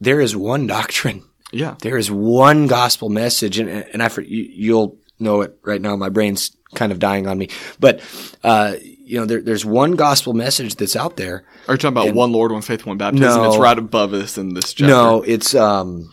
there 0.00 0.20
is 0.20 0.36
one 0.36 0.66
doctrine. 0.66 1.24
Yeah, 1.50 1.76
There 1.80 1.96
is 1.96 2.10
one 2.10 2.66
gospel 2.66 3.08
message, 3.08 3.58
and 3.58 3.70
and 3.70 4.02
I 4.02 4.10
you'll 4.20 4.98
know 5.18 5.40
it 5.40 5.58
right 5.62 5.80
now. 5.80 5.96
My 5.96 6.10
brain's 6.10 6.54
kind 6.74 6.92
of 6.92 6.98
dying 6.98 7.26
on 7.26 7.38
me, 7.38 7.48
but 7.80 8.00
uh, 8.44 8.74
you 8.82 9.18
know, 9.18 9.24
there, 9.24 9.40
there's 9.40 9.64
one 9.64 9.92
gospel 9.92 10.34
message 10.34 10.74
that's 10.76 10.94
out 10.94 11.16
there. 11.16 11.44
are 11.66 11.74
you 11.74 11.78
talking 11.78 11.88
about 11.96 12.14
one 12.14 12.30
Lord, 12.32 12.52
one 12.52 12.62
faith, 12.62 12.84
one 12.84 12.98
baptism? 12.98 13.42
No. 13.42 13.48
It's 13.48 13.56
right 13.58 13.78
above 13.78 14.12
us 14.12 14.36
in 14.36 14.54
this 14.54 14.72
chapter. 14.74 14.88
No, 14.92 15.22
it's 15.22 15.54
um. 15.54 16.12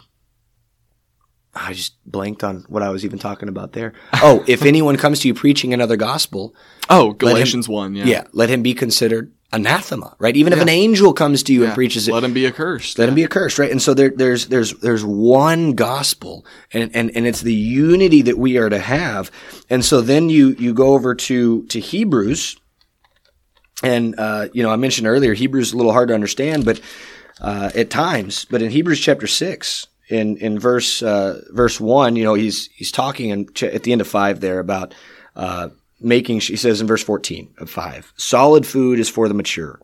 I 1.57 1.71
just 1.71 1.95
blanked 2.05 2.43
on 2.43 2.65
what 2.67 2.83
I 2.83 2.89
was 2.89 3.05
even 3.05 3.17
talking 3.17 3.47
about 3.47 3.71
there. 3.71 3.93
Oh, 4.15 4.43
if 4.45 4.61
anyone 4.65 4.97
comes 4.97 5.21
to 5.21 5.29
you 5.29 5.33
preaching 5.33 5.73
another 5.73 5.95
gospel, 5.95 6.53
Oh, 6.89 7.13
Galatians 7.13 7.69
one. 7.69 7.95
Yeah, 7.95 8.05
yeah, 8.05 8.23
let 8.33 8.49
him 8.49 8.61
be 8.61 8.73
considered 8.73 9.31
anathema, 9.55 10.15
right? 10.19 10.35
Even 10.35 10.53
if 10.53 10.61
an 10.61 10.69
angel 10.69 11.13
comes 11.13 11.41
to 11.43 11.53
you 11.53 11.63
and 11.65 11.73
preaches 11.73 12.07
it, 12.07 12.13
Let 12.13 12.23
him 12.23 12.33
be 12.33 12.45
accursed. 12.45 12.99
let 12.99 13.09
him 13.09 13.15
be 13.15 13.23
accursed, 13.23 13.57
right? 13.57 13.71
And 13.71 13.81
so 13.81 13.93
there, 13.93 14.09
there's 14.15 14.47
there's 14.47 14.73
there's 14.79 15.03
one 15.03 15.73
gospel, 15.73 16.45
and 16.73 16.95
and 16.95 17.15
and 17.15 17.25
it's 17.25 17.41
the 17.41 17.53
unity 17.53 18.21
that 18.23 18.37
we 18.37 18.57
are 18.57 18.69
to 18.69 18.79
have. 18.79 19.31
And 19.69 19.83
so 19.83 20.01
then 20.01 20.29
you 20.29 20.49
you 20.59 20.73
go 20.73 20.93
over 20.93 21.15
to 21.15 21.63
to 21.67 21.79
Hebrews, 21.79 22.57
and 23.83 24.15
uh, 24.19 24.47
you 24.53 24.63
know 24.63 24.71
I 24.71 24.75
mentioned 24.75 25.07
earlier 25.07 25.33
Hebrews 25.33 25.67
is 25.67 25.73
a 25.73 25.77
little 25.77 25.93
hard 25.93 26.09
to 26.09 26.13
understand, 26.13 26.65
but 26.65 26.79
uh, 27.41 27.71
at 27.75 27.89
times, 27.89 28.45
but 28.45 28.61
in 28.61 28.69
Hebrews 28.71 28.99
chapter 28.99 29.27
six. 29.27 29.87
In, 30.07 30.37
in 30.37 30.59
verse 30.59 31.01
uh, 31.01 31.41
verse 31.49 31.79
one, 31.81 32.15
you 32.15 32.23
know 32.23 32.35
he's 32.35 32.69
he's 32.75 32.91
talking 32.91 33.31
in, 33.31 33.47
ch- 33.55 33.63
at 33.63 33.81
the 33.81 33.91
end 33.91 34.01
of 34.01 34.07
five 34.07 34.39
there 34.39 34.59
about 34.59 34.93
uh, 35.35 35.69
making. 35.99 36.39
He 36.39 36.55
says 36.55 36.81
in 36.81 36.87
verse 36.87 37.03
fourteen 37.03 37.53
of 37.57 37.69
five, 37.69 38.13
solid 38.17 38.65
food 38.65 38.99
is 38.99 39.09
for 39.09 39.27
the 39.27 39.33
mature, 39.33 39.79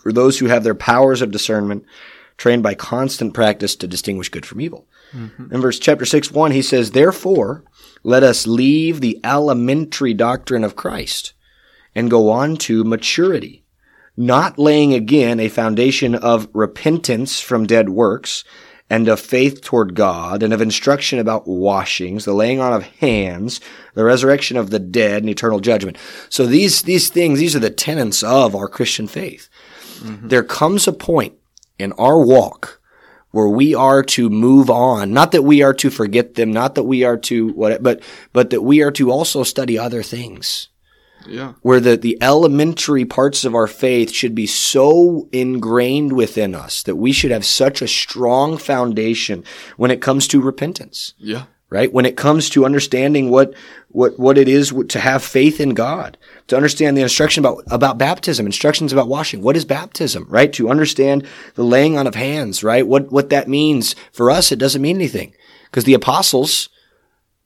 for 0.00 0.12
those 0.12 0.38
who 0.38 0.46
have 0.46 0.64
their 0.64 0.74
powers 0.74 1.22
of 1.22 1.30
discernment 1.30 1.84
trained 2.38 2.62
by 2.62 2.74
constant 2.74 3.34
practice 3.34 3.76
to 3.76 3.86
distinguish 3.88 4.28
good 4.28 4.46
from 4.46 4.60
evil. 4.60 4.86
Mm-hmm. 5.12 5.52
In 5.52 5.60
verse 5.60 5.78
chapter 5.78 6.04
6, 6.04 6.30
1, 6.30 6.52
he 6.52 6.62
says, 6.62 6.92
Therefore, 6.92 7.64
let 8.04 8.22
us 8.22 8.46
leave 8.46 9.00
the 9.00 9.20
elementary 9.24 10.14
doctrine 10.14 10.64
of 10.64 10.76
Christ 10.76 11.34
and 11.94 12.10
go 12.10 12.30
on 12.30 12.56
to 12.58 12.84
maturity, 12.84 13.64
not 14.16 14.58
laying 14.58 14.94
again 14.94 15.40
a 15.40 15.48
foundation 15.48 16.14
of 16.14 16.48
repentance 16.52 17.40
from 17.40 17.66
dead 17.66 17.88
works 17.88 18.44
and 18.90 19.08
of 19.08 19.20
faith 19.20 19.60
toward 19.60 19.94
God 19.94 20.42
and 20.42 20.52
of 20.52 20.62
instruction 20.62 21.18
about 21.18 21.46
washings, 21.46 22.24
the 22.24 22.32
laying 22.32 22.60
on 22.60 22.72
of 22.72 22.84
hands, 22.84 23.60
the 23.94 24.04
resurrection 24.04 24.56
of 24.56 24.70
the 24.70 24.78
dead 24.78 25.22
and 25.22 25.30
eternal 25.30 25.60
judgment. 25.60 25.98
So 26.28 26.46
these, 26.46 26.82
these 26.82 27.10
things, 27.10 27.38
these 27.38 27.54
are 27.54 27.60
the 27.60 27.70
tenets 27.70 28.22
of 28.22 28.54
our 28.54 28.68
Christian 28.68 29.06
faith. 29.06 29.48
Mm-hmm. 29.98 30.28
There 30.28 30.44
comes 30.44 30.88
a 30.88 30.92
point 30.92 31.34
in 31.78 31.92
our 31.92 32.18
walk 32.20 32.80
where 33.30 33.48
we 33.48 33.74
are 33.74 34.02
to 34.02 34.30
move 34.30 34.70
on. 34.70 35.12
Not 35.12 35.32
that 35.32 35.42
we 35.42 35.62
are 35.62 35.74
to 35.74 35.90
forget 35.90 36.34
them, 36.34 36.50
not 36.50 36.74
that 36.76 36.84
we 36.84 37.04
are 37.04 37.18
to 37.18 37.48
what, 37.48 37.82
but, 37.82 38.02
but 38.32 38.50
that 38.50 38.62
we 38.62 38.80
are 38.82 38.92
to 38.92 39.10
also 39.10 39.42
study 39.42 39.78
other 39.78 40.02
things 40.02 40.67
Yeah, 41.26 41.54
where 41.62 41.80
the, 41.80 41.96
the 41.96 42.16
elementary 42.20 43.04
parts 43.04 43.44
of 43.44 43.54
our 43.54 43.66
faith 43.66 44.10
should 44.10 44.34
be 44.34 44.46
so 44.46 45.28
ingrained 45.32 46.12
within 46.12 46.54
us 46.54 46.82
that 46.84 46.96
we 46.96 47.12
should 47.12 47.30
have 47.30 47.44
such 47.44 47.82
a 47.82 47.88
strong 47.88 48.56
foundation 48.56 49.44
when 49.76 49.90
it 49.90 50.00
comes 50.00 50.26
to 50.28 50.40
repentance, 50.40 51.14
yeah, 51.18 51.44
right? 51.70 51.92
When 51.92 52.06
it 52.06 52.16
comes 52.16 52.48
to 52.50 52.64
understanding 52.64 53.30
what, 53.30 53.52
what, 53.88 54.18
what 54.18 54.38
it 54.38 54.48
is 54.48 54.72
to 54.88 55.00
have 55.00 55.22
faith 55.22 55.60
in 55.60 55.74
God, 55.74 56.16
to 56.46 56.56
understand 56.56 56.96
the 56.96 57.02
instruction 57.02 57.44
about, 57.44 57.62
about 57.70 57.98
baptism, 57.98 58.46
instructions 58.46 58.92
about 58.92 59.08
washing. 59.08 59.42
What 59.42 59.56
is 59.56 59.64
baptism, 59.64 60.26
right? 60.28 60.52
To 60.54 60.70
understand 60.70 61.26
the 61.54 61.64
laying 61.64 61.98
on 61.98 62.06
of 62.06 62.14
hands, 62.14 62.64
right? 62.64 62.86
What, 62.86 63.12
what 63.12 63.28
that 63.30 63.48
means 63.48 63.94
for 64.12 64.30
us, 64.30 64.50
it 64.50 64.58
doesn't 64.58 64.82
mean 64.82 64.96
anything 64.96 65.34
because 65.64 65.84
the 65.84 65.94
apostles, 65.94 66.70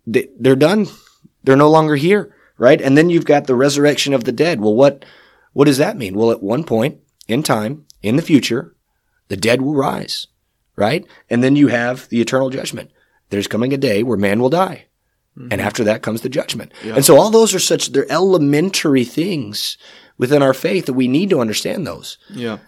they, 0.06 0.28
they're 0.38 0.54
done. 0.54 0.86
They're 1.42 1.56
no 1.56 1.70
longer 1.70 1.96
here, 1.96 2.32
right? 2.62 2.80
And 2.80 2.96
then 2.96 3.10
you've 3.10 3.24
got 3.24 3.48
the 3.48 3.56
resurrection 3.56 4.14
of 4.14 4.22
the 4.22 4.30
dead. 4.30 4.60
Well, 4.60 4.76
what, 4.76 5.04
what 5.52 5.64
does 5.64 5.78
that 5.78 5.96
mean? 5.96 6.14
Well, 6.14 6.30
at 6.30 6.44
one 6.44 6.62
point 6.62 7.00
in 7.26 7.42
time, 7.42 7.86
in 8.02 8.14
the 8.14 8.22
future, 8.22 8.76
the 9.26 9.36
dead 9.36 9.60
will 9.60 9.74
rise, 9.74 10.28
right? 10.76 11.04
And 11.28 11.42
then 11.42 11.56
you 11.56 11.68
have 11.68 12.08
the 12.08 12.20
eternal 12.20 12.50
judgment. 12.50 12.92
There's 13.30 13.48
coming 13.48 13.72
a 13.72 13.76
day 13.76 14.04
where 14.04 14.16
man 14.16 14.40
will 14.40 14.48
die. 14.48 14.86
And 15.34 15.50
mm-hmm. 15.50 15.60
after 15.60 15.82
that 15.82 16.02
comes 16.02 16.20
the 16.20 16.28
judgment. 16.28 16.72
And 16.84 17.04
so 17.04 17.16
all 17.16 17.30
those 17.30 17.52
are 17.52 17.58
such, 17.58 17.88
they're 17.88 18.10
elementary 18.12 19.04
things 19.04 19.76
within 20.16 20.40
our 20.40 20.54
faith 20.54 20.86
that 20.86 20.92
we 20.92 21.08
need 21.08 21.30
to 21.30 21.40
understand 21.40 21.84
those. 21.84 22.16
yeah. 22.30 22.58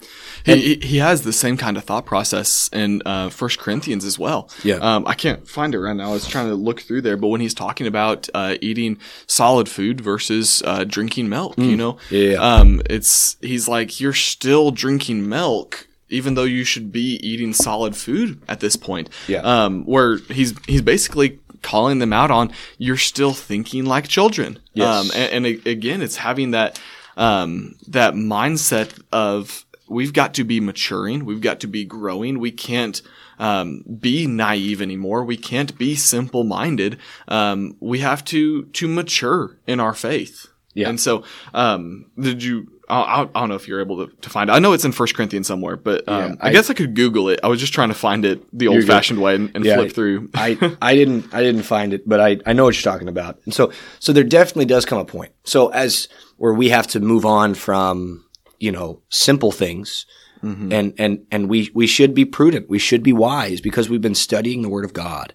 He, 0.44 0.74
he 0.82 0.98
has 0.98 1.22
the 1.22 1.32
same 1.32 1.56
kind 1.56 1.76
of 1.76 1.84
thought 1.84 2.04
process 2.06 2.68
in 2.72 3.00
uh, 3.06 3.30
First 3.30 3.58
Corinthians 3.58 4.04
as 4.04 4.18
well. 4.18 4.50
Yeah. 4.62 4.76
Um, 4.76 5.06
I 5.06 5.14
can't 5.14 5.48
find 5.48 5.74
it 5.74 5.78
right 5.80 5.96
now. 5.96 6.10
I 6.10 6.12
was 6.12 6.26
trying 6.28 6.48
to 6.48 6.54
look 6.54 6.80
through 6.82 7.00
there, 7.02 7.16
but 7.16 7.28
when 7.28 7.40
he's 7.40 7.54
talking 7.54 7.86
about 7.86 8.28
uh, 8.34 8.56
eating 8.60 8.98
solid 9.26 9.68
food 9.68 10.00
versus 10.00 10.62
uh, 10.66 10.84
drinking 10.84 11.28
milk, 11.28 11.56
you 11.56 11.76
know, 11.76 11.96
Yeah. 12.10 12.34
um, 12.34 12.82
it's 12.90 13.36
he's 13.40 13.68
like 13.68 14.00
you're 14.00 14.12
still 14.12 14.70
drinking 14.70 15.28
milk. 15.28 15.88
Even 16.10 16.34
though 16.34 16.44
you 16.44 16.64
should 16.64 16.92
be 16.92 17.18
eating 17.26 17.52
solid 17.54 17.96
food 17.96 18.40
at 18.46 18.60
this 18.60 18.76
point, 18.76 19.08
Yeah. 19.26 19.40
Um, 19.40 19.84
where 19.84 20.18
he's 20.18 20.52
he's 20.68 20.82
basically 20.82 21.40
calling 21.62 21.98
them 21.98 22.12
out 22.12 22.30
on 22.30 22.52
you're 22.76 22.98
still 22.98 23.32
thinking 23.32 23.86
like 23.86 24.06
children. 24.06 24.58
Yes. 24.74 24.86
Um, 24.86 25.10
and, 25.18 25.46
and 25.46 25.66
again, 25.66 26.02
it's 26.02 26.16
having 26.16 26.50
that 26.50 26.78
um, 27.16 27.74
that 27.88 28.12
mindset 28.14 29.00
of 29.12 29.64
we've 29.94 30.12
got 30.12 30.34
to 30.34 30.44
be 30.44 30.60
maturing, 30.60 31.24
we've 31.24 31.40
got 31.40 31.60
to 31.60 31.66
be 31.66 31.84
growing. 31.84 32.38
We 32.38 32.50
can't 32.50 33.00
um, 33.38 33.82
be 34.00 34.26
naive 34.26 34.82
anymore. 34.82 35.24
We 35.24 35.36
can't 35.36 35.76
be 35.78 35.94
simple 35.94 36.44
minded. 36.44 36.98
Um, 37.28 37.76
we 37.80 38.00
have 38.00 38.24
to 38.26 38.64
to 38.64 38.88
mature 38.88 39.58
in 39.66 39.80
our 39.80 39.94
faith. 39.94 40.46
Yeah. 40.74 40.88
And 40.88 41.00
so, 41.00 41.22
um, 41.54 42.10
did 42.18 42.42
you? 42.42 42.70
I, 42.86 43.22
I 43.34 43.40
don't 43.40 43.48
know 43.48 43.54
if 43.54 43.66
you're 43.66 43.80
able 43.80 44.06
to, 44.06 44.14
to 44.16 44.28
find 44.28 44.50
it. 44.50 44.52
I 44.52 44.58
know 44.58 44.74
it's 44.74 44.84
in 44.84 44.92
First 44.92 45.14
Corinthians 45.14 45.46
somewhere, 45.46 45.76
but 45.76 46.06
um, 46.06 46.32
Yeah, 46.32 46.34
I, 46.40 46.48
I- 46.48 46.52
guess 46.52 46.68
I 46.68 46.74
could 46.74 46.94
Google 46.94 47.30
it. 47.30 47.40
I 47.42 47.48
was 47.48 47.58
just 47.58 47.72
trying 47.72 47.88
to 47.88 47.94
find 47.94 48.26
it 48.26 48.42
the 48.52 48.68
old 48.68 48.84
fashioned 48.84 49.22
way 49.22 49.36
and, 49.36 49.50
and 49.54 49.64
Yeah, 49.64 49.76
flip 49.76 49.92
through. 49.92 50.28
I, 50.34 50.76
I 50.82 50.94
didn't 50.94 51.32
I 51.32 51.40
didn't 51.42 51.62
find 51.62 51.94
it, 51.94 52.06
but 52.06 52.20
I, 52.20 52.38
I 52.44 52.52
know 52.52 52.64
what 52.64 52.74
you're 52.76 52.92
talking 52.92 53.08
about. 53.08 53.40
And 53.46 53.54
so 53.54 53.72
so 54.00 54.12
there 54.12 54.22
definitely 54.24 54.66
does 54.66 54.84
come 54.84 54.98
a 54.98 55.04
point. 55.04 55.32
So 55.44 55.68
as 55.68 56.08
where 56.36 56.52
we 56.52 56.68
have 56.70 56.86
to 56.88 57.00
move 57.00 57.24
on 57.24 57.54
from, 57.54 58.23
you 58.64 58.72
know, 58.72 59.02
simple 59.10 59.52
things 59.52 60.06
and 60.72 60.92
and 60.98 61.26
and 61.30 61.48
we 61.48 61.70
we 61.74 61.86
should 61.86 62.12
be 62.14 62.26
prudent. 62.26 62.68
We 62.68 62.78
should 62.78 63.02
be 63.02 63.14
wise 63.14 63.62
because 63.62 63.88
we've 63.88 64.02
been 64.08 64.14
studying 64.14 64.60
the 64.60 64.68
word 64.68 64.84
of 64.84 64.92
God. 64.92 65.32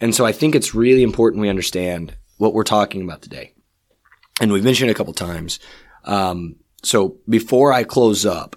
and 0.00 0.14
so 0.14 0.26
I 0.26 0.32
think 0.32 0.54
it's 0.54 0.74
really 0.74 1.02
important 1.02 1.40
we 1.40 1.48
understand 1.48 2.14
what 2.36 2.52
we're 2.52 2.64
talking 2.64 3.02
about 3.02 3.22
today. 3.22 3.54
And 4.40 4.52
we've 4.52 4.64
mentioned 4.64 4.90
it 4.90 4.92
a 4.92 4.96
couple 4.96 5.14
times. 5.14 5.58
Um, 6.04 6.56
so 6.82 7.16
before 7.28 7.72
I 7.72 7.84
close 7.84 8.26
up, 8.26 8.56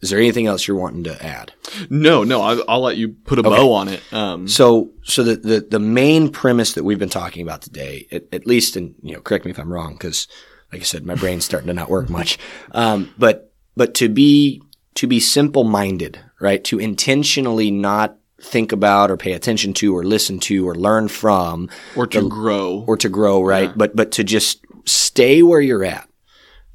is 0.00 0.10
there 0.10 0.18
anything 0.18 0.46
else 0.46 0.66
you're 0.66 0.76
wanting 0.84 1.04
to 1.04 1.24
add? 1.24 1.52
No, 1.90 2.24
no, 2.24 2.42
I'll, 2.42 2.64
I'll 2.68 2.80
let 2.80 2.96
you 2.96 3.08
put 3.10 3.38
a 3.38 3.42
bow 3.42 3.72
on 3.72 3.88
it. 3.88 4.02
Um, 4.12 4.48
So, 4.48 4.90
so 5.04 5.22
the, 5.22 5.36
the, 5.36 5.60
the 5.70 5.78
main 5.78 6.30
premise 6.32 6.72
that 6.74 6.84
we've 6.84 6.98
been 6.98 7.08
talking 7.20 7.42
about 7.42 7.62
today, 7.62 8.06
at, 8.10 8.24
at 8.32 8.46
least 8.46 8.76
and 8.76 8.94
you 9.02 9.12
know, 9.14 9.20
correct 9.20 9.44
me 9.44 9.50
if 9.50 9.58
I'm 9.58 9.72
wrong, 9.72 9.92
because 9.92 10.26
like 10.72 10.80
I 10.80 10.84
said, 10.84 11.06
my 11.06 11.14
brain's 11.14 11.44
starting 11.44 11.68
to 11.68 11.74
not 11.74 11.90
work 11.90 12.08
much. 12.10 12.38
Um, 12.72 13.14
but, 13.16 13.45
but 13.76 13.94
to 13.94 14.08
be, 14.08 14.62
to 14.94 15.06
be 15.06 15.20
simple 15.20 15.64
minded, 15.64 16.18
right? 16.40 16.64
To 16.64 16.78
intentionally 16.78 17.70
not 17.70 18.16
think 18.40 18.72
about 18.72 19.10
or 19.10 19.16
pay 19.16 19.32
attention 19.32 19.72
to 19.74 19.96
or 19.96 20.04
listen 20.04 20.38
to 20.38 20.68
or 20.68 20.74
learn 20.74 21.08
from 21.08 21.70
or 21.94 22.06
to 22.06 22.28
grow. 22.28 22.84
or 22.86 22.96
to 22.96 23.08
grow, 23.08 23.42
right? 23.42 23.72
But, 23.76 23.96
but 23.96 24.12
to 24.12 24.24
just 24.24 24.64
stay 24.84 25.42
where 25.42 25.60
you're 25.60 25.84
at, 25.84 26.08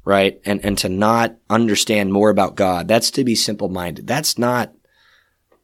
right? 0.04 0.40
And, 0.44 0.64
and 0.64 0.76
to 0.78 0.88
not 0.88 1.36
understand 1.48 2.12
more 2.12 2.30
about 2.30 2.56
God. 2.56 2.88
That's 2.88 3.10
to 3.12 3.24
be 3.24 3.34
simple 3.34 3.68
minded. 3.68 4.06
That's 4.06 4.38
not, 4.38 4.72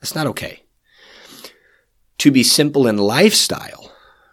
that's 0.01 0.15
not 0.15 0.27
okay. 0.29 0.65
To 2.19 2.31
be 2.31 2.43
simple 2.43 2.87
in 2.87 2.97
lifestyle, 2.97 3.88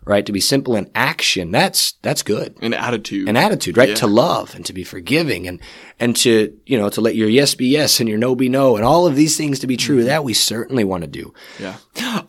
right? 0.05 0.25
To 0.25 0.31
be 0.31 0.39
simple 0.39 0.75
in 0.75 0.89
action. 0.95 1.51
That's, 1.51 1.93
that's 2.01 2.21
good. 2.23 2.55
an 2.61 2.73
attitude. 2.73 3.27
An 3.27 3.35
attitude, 3.37 3.75
right? 3.77 3.89
Yeah. 3.89 3.95
To 3.95 4.07
love 4.07 4.53
and 4.55 4.65
to 4.65 4.73
be 4.73 4.83
forgiving 4.83 5.47
and, 5.47 5.59
and 5.99 6.15
to, 6.17 6.55
you 6.65 6.77
know, 6.77 6.89
to 6.89 7.01
let 7.01 7.15
your 7.15 7.27
yes 7.29 7.55
be 7.55 7.67
yes 7.67 7.99
and 7.99 8.07
your 8.07 8.17
no 8.17 8.35
be 8.35 8.47
no 8.49 8.75
and 8.75 8.85
all 8.85 9.07
of 9.07 9.15
these 9.15 9.35
things 9.37 9.59
to 9.59 9.67
be 9.67 9.75
Mm-hmm. 9.75 9.85
true. 9.85 10.03
That 10.05 10.23
we 10.23 10.33
certainly 10.33 10.83
want 10.83 11.01
to 11.03 11.07
do. 11.07 11.33
yeah. 11.59 11.75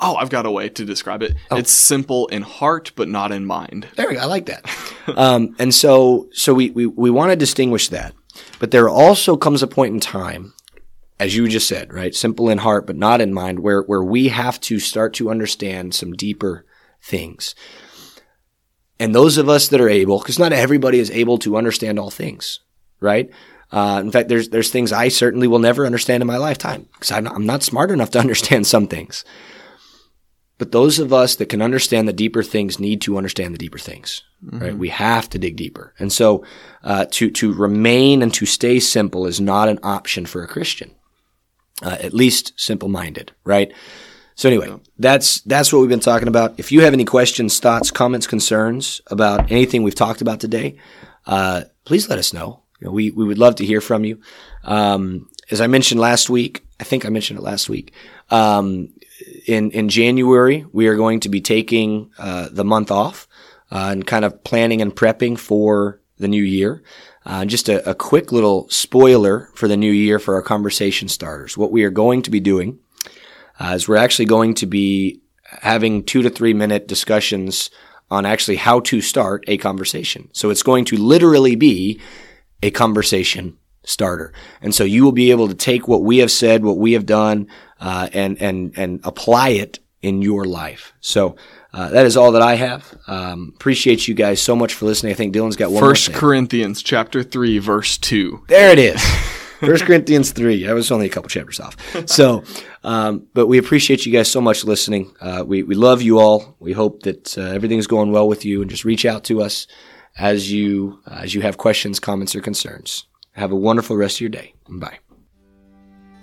Oh, 0.00 0.16
I've 0.16 0.30
got 0.30 0.46
a 0.46 0.50
way 0.50 0.68
to 0.68 0.84
describe 0.84 1.22
it. 1.22 1.34
Oh. 1.50 1.56
It's 1.56 1.70
simple 1.70 2.26
in 2.28 2.42
heart, 2.42 2.92
but 2.96 3.08
not 3.08 3.30
in 3.32 3.46
mind. 3.46 3.86
There 3.96 4.08
we 4.08 4.14
go. 4.14 4.20
I 4.20 4.24
like 4.24 4.46
that. 4.46 4.64
um, 5.16 5.54
and 5.58 5.72
so, 5.74 6.28
so 6.32 6.52
we, 6.54 6.70
we, 6.70 6.86
we 6.86 7.10
want 7.10 7.30
to 7.30 7.36
distinguish 7.36 7.88
that. 7.90 8.14
But 8.58 8.70
there 8.72 8.88
also 8.88 9.36
comes 9.36 9.62
a 9.62 9.66
point 9.66 9.94
in 9.94 10.00
time, 10.00 10.54
as 11.20 11.36
you 11.36 11.46
just 11.48 11.68
said, 11.68 11.92
right? 11.92 12.14
Simple 12.14 12.48
in 12.48 12.58
heart, 12.58 12.86
but 12.86 12.96
not 12.96 13.20
in 13.20 13.32
mind, 13.32 13.60
where, 13.60 13.82
where 13.82 14.02
we 14.02 14.28
have 14.28 14.60
to 14.62 14.78
start 14.80 15.14
to 15.14 15.30
understand 15.30 15.94
some 15.94 16.12
deeper 16.12 16.64
things. 17.06 17.54
And 18.98 19.14
those 19.14 19.38
of 19.38 19.48
us 19.48 19.68
that 19.68 19.80
are 19.80 19.88
able, 19.88 20.18
because 20.18 20.38
not 20.38 20.52
everybody 20.52 20.98
is 20.98 21.10
able 21.10 21.38
to 21.38 21.56
understand 21.56 21.98
all 21.98 22.10
things, 22.10 22.60
right? 23.00 23.30
Uh, 23.70 24.00
in 24.02 24.10
fact, 24.10 24.28
there's, 24.28 24.48
there's 24.48 24.70
things 24.70 24.92
I 24.92 25.08
certainly 25.08 25.46
will 25.46 25.58
never 25.58 25.86
understand 25.86 26.22
in 26.22 26.26
my 26.26 26.36
lifetime 26.36 26.88
because 26.92 27.10
I'm 27.10 27.24
not, 27.24 27.34
I'm 27.34 27.46
not 27.46 27.62
smart 27.62 27.90
enough 27.90 28.10
to 28.12 28.18
understand 28.26 28.66
some 28.66 28.86
things. 28.86 29.24
But 30.58 30.72
those 30.72 30.98
of 30.98 31.12
us 31.12 31.36
that 31.36 31.50
can 31.50 31.60
understand 31.60 32.08
the 32.08 32.14
deeper 32.14 32.42
things 32.42 32.78
need 32.78 33.02
to 33.02 33.18
understand 33.18 33.52
the 33.52 33.58
deeper 33.58 33.78
things, 33.78 34.22
right? 34.40 34.74
We 34.74 34.88
have 34.88 35.28
to 35.30 35.38
dig 35.38 35.56
deeper. 35.56 35.92
And 35.98 36.10
so, 36.10 36.46
uh, 36.82 37.04
to, 37.10 37.30
to 37.32 37.52
remain 37.52 38.22
and 38.22 38.32
to 38.32 38.46
stay 38.46 38.80
simple 38.80 39.26
is 39.26 39.38
not 39.38 39.68
an 39.68 39.78
option 39.82 40.24
for 40.24 40.42
a 40.42 40.48
Christian. 40.48 40.92
Uh, 41.82 41.98
at 42.00 42.14
least 42.14 42.54
simple 42.56 42.88
minded, 42.88 43.32
right? 43.44 43.70
So 44.36 44.48
anyway, 44.48 44.78
that's, 44.98 45.40
that's 45.40 45.72
what 45.72 45.80
we've 45.80 45.88
been 45.88 45.98
talking 45.98 46.28
about. 46.28 46.54
If 46.58 46.70
you 46.70 46.82
have 46.82 46.92
any 46.92 47.04
questions, 47.04 47.58
thoughts, 47.58 47.90
comments, 47.90 48.26
concerns 48.26 49.00
about 49.08 49.50
anything 49.50 49.82
we've 49.82 49.94
talked 49.94 50.20
about 50.20 50.40
today, 50.40 50.76
uh, 51.26 51.62
please 51.84 52.08
let 52.08 52.18
us 52.18 52.32
know. 52.32 52.62
You 52.78 52.86
know, 52.86 52.92
we, 52.92 53.10
we 53.10 53.24
would 53.24 53.38
love 53.38 53.56
to 53.56 53.64
hear 53.64 53.80
from 53.80 54.04
you. 54.04 54.20
Um, 54.62 55.28
as 55.50 55.60
I 55.60 55.66
mentioned 55.66 56.00
last 56.00 56.28
week, 56.28 56.64
I 56.78 56.84
think 56.84 57.04
I 57.04 57.08
mentioned 57.08 57.38
it 57.38 57.42
last 57.42 57.68
week. 57.68 57.92
Um, 58.30 58.92
in 59.46 59.70
in 59.70 59.88
January, 59.88 60.66
we 60.72 60.88
are 60.88 60.96
going 60.96 61.20
to 61.20 61.28
be 61.28 61.40
taking 61.40 62.10
uh, 62.18 62.48
the 62.50 62.64
month 62.64 62.90
off 62.90 63.26
uh, 63.70 63.88
and 63.92 64.06
kind 64.06 64.24
of 64.24 64.44
planning 64.44 64.82
and 64.82 64.94
prepping 64.94 65.38
for 65.38 66.00
the 66.18 66.28
new 66.28 66.42
year. 66.42 66.82
Uh, 67.24 67.44
just 67.44 67.68
a, 67.68 67.88
a 67.88 67.94
quick 67.94 68.30
little 68.30 68.68
spoiler 68.68 69.48
for 69.54 69.68
the 69.68 69.76
new 69.76 69.90
year 69.90 70.18
for 70.18 70.34
our 70.34 70.42
conversation 70.42 71.08
starters. 71.08 71.56
What 71.56 71.72
we 71.72 71.82
are 71.84 71.90
going 71.90 72.22
to 72.22 72.30
be 72.30 72.40
doing 72.40 72.78
uh, 73.58 73.72
is 73.74 73.88
we're 73.88 73.96
actually 73.96 74.26
going 74.26 74.54
to 74.54 74.66
be 74.66 75.20
having 75.44 76.02
two 76.04 76.22
to 76.22 76.30
three 76.30 76.54
minute 76.54 76.88
discussions 76.88 77.70
on 78.10 78.24
actually 78.24 78.56
how 78.56 78.80
to 78.80 79.00
start 79.00 79.44
a 79.48 79.56
conversation. 79.56 80.28
So 80.32 80.50
it's 80.50 80.62
going 80.62 80.84
to 80.86 80.96
literally 80.96 81.56
be 81.56 82.00
a 82.62 82.70
conversation 82.70 83.56
starter. 83.84 84.32
And 84.60 84.74
so 84.74 84.84
you 84.84 85.04
will 85.04 85.12
be 85.12 85.30
able 85.30 85.48
to 85.48 85.54
take 85.54 85.88
what 85.88 86.02
we 86.02 86.18
have 86.18 86.30
said, 86.30 86.62
what 86.64 86.78
we 86.78 86.92
have 86.92 87.06
done, 87.06 87.48
uh, 87.80 88.08
and, 88.12 88.40
and, 88.40 88.72
and 88.76 89.00
apply 89.04 89.50
it 89.50 89.80
in 90.02 90.22
your 90.22 90.44
life. 90.44 90.92
So, 91.00 91.36
uh, 91.72 91.90
that 91.90 92.06
is 92.06 92.16
all 92.16 92.32
that 92.32 92.40
I 92.40 92.54
have. 92.54 92.96
Um, 93.06 93.52
appreciate 93.54 94.08
you 94.08 94.14
guys 94.14 94.40
so 94.40 94.56
much 94.56 94.72
for 94.72 94.86
listening. 94.86 95.12
I 95.12 95.14
think 95.14 95.34
Dylan's 95.34 95.56
got 95.56 95.70
one 95.70 95.80
First 95.80 96.08
more 96.08 96.14
thing. 96.14 96.20
Corinthians 96.20 96.82
chapter 96.82 97.22
3 97.22 97.58
verse 97.58 97.98
2. 97.98 98.44
There 98.48 98.72
it 98.72 98.78
is. 98.78 99.02
First 99.60 99.84
Corinthians 99.84 100.32
3. 100.32 100.68
I 100.68 100.72
was 100.72 100.90
only 100.90 101.06
a 101.06 101.08
couple 101.08 101.28
chapters 101.28 101.60
off. 101.60 101.76
So, 102.08 102.44
um, 102.84 103.26
but 103.34 103.46
we 103.46 103.58
appreciate 103.58 104.06
you 104.06 104.12
guys 104.12 104.30
so 104.30 104.40
much 104.40 104.64
listening. 104.64 105.14
Uh, 105.20 105.44
we, 105.46 105.62
we 105.62 105.74
love 105.74 106.02
you 106.02 106.18
all. 106.18 106.56
We 106.60 106.72
hope 106.72 107.02
that 107.02 107.36
uh, 107.38 107.42
everything's 107.42 107.86
going 107.86 108.12
well 108.12 108.28
with 108.28 108.44
you 108.44 108.60
and 108.60 108.70
just 108.70 108.84
reach 108.84 109.04
out 109.04 109.24
to 109.24 109.42
us 109.42 109.66
as 110.16 110.52
you, 110.52 111.00
uh, 111.06 111.20
as 111.22 111.34
you 111.34 111.42
have 111.42 111.58
questions, 111.58 112.00
comments, 112.00 112.34
or 112.34 112.40
concerns. 112.40 113.06
Have 113.32 113.52
a 113.52 113.56
wonderful 113.56 113.96
rest 113.96 114.16
of 114.16 114.20
your 114.22 114.30
day. 114.30 114.54
Bye. 114.68 114.98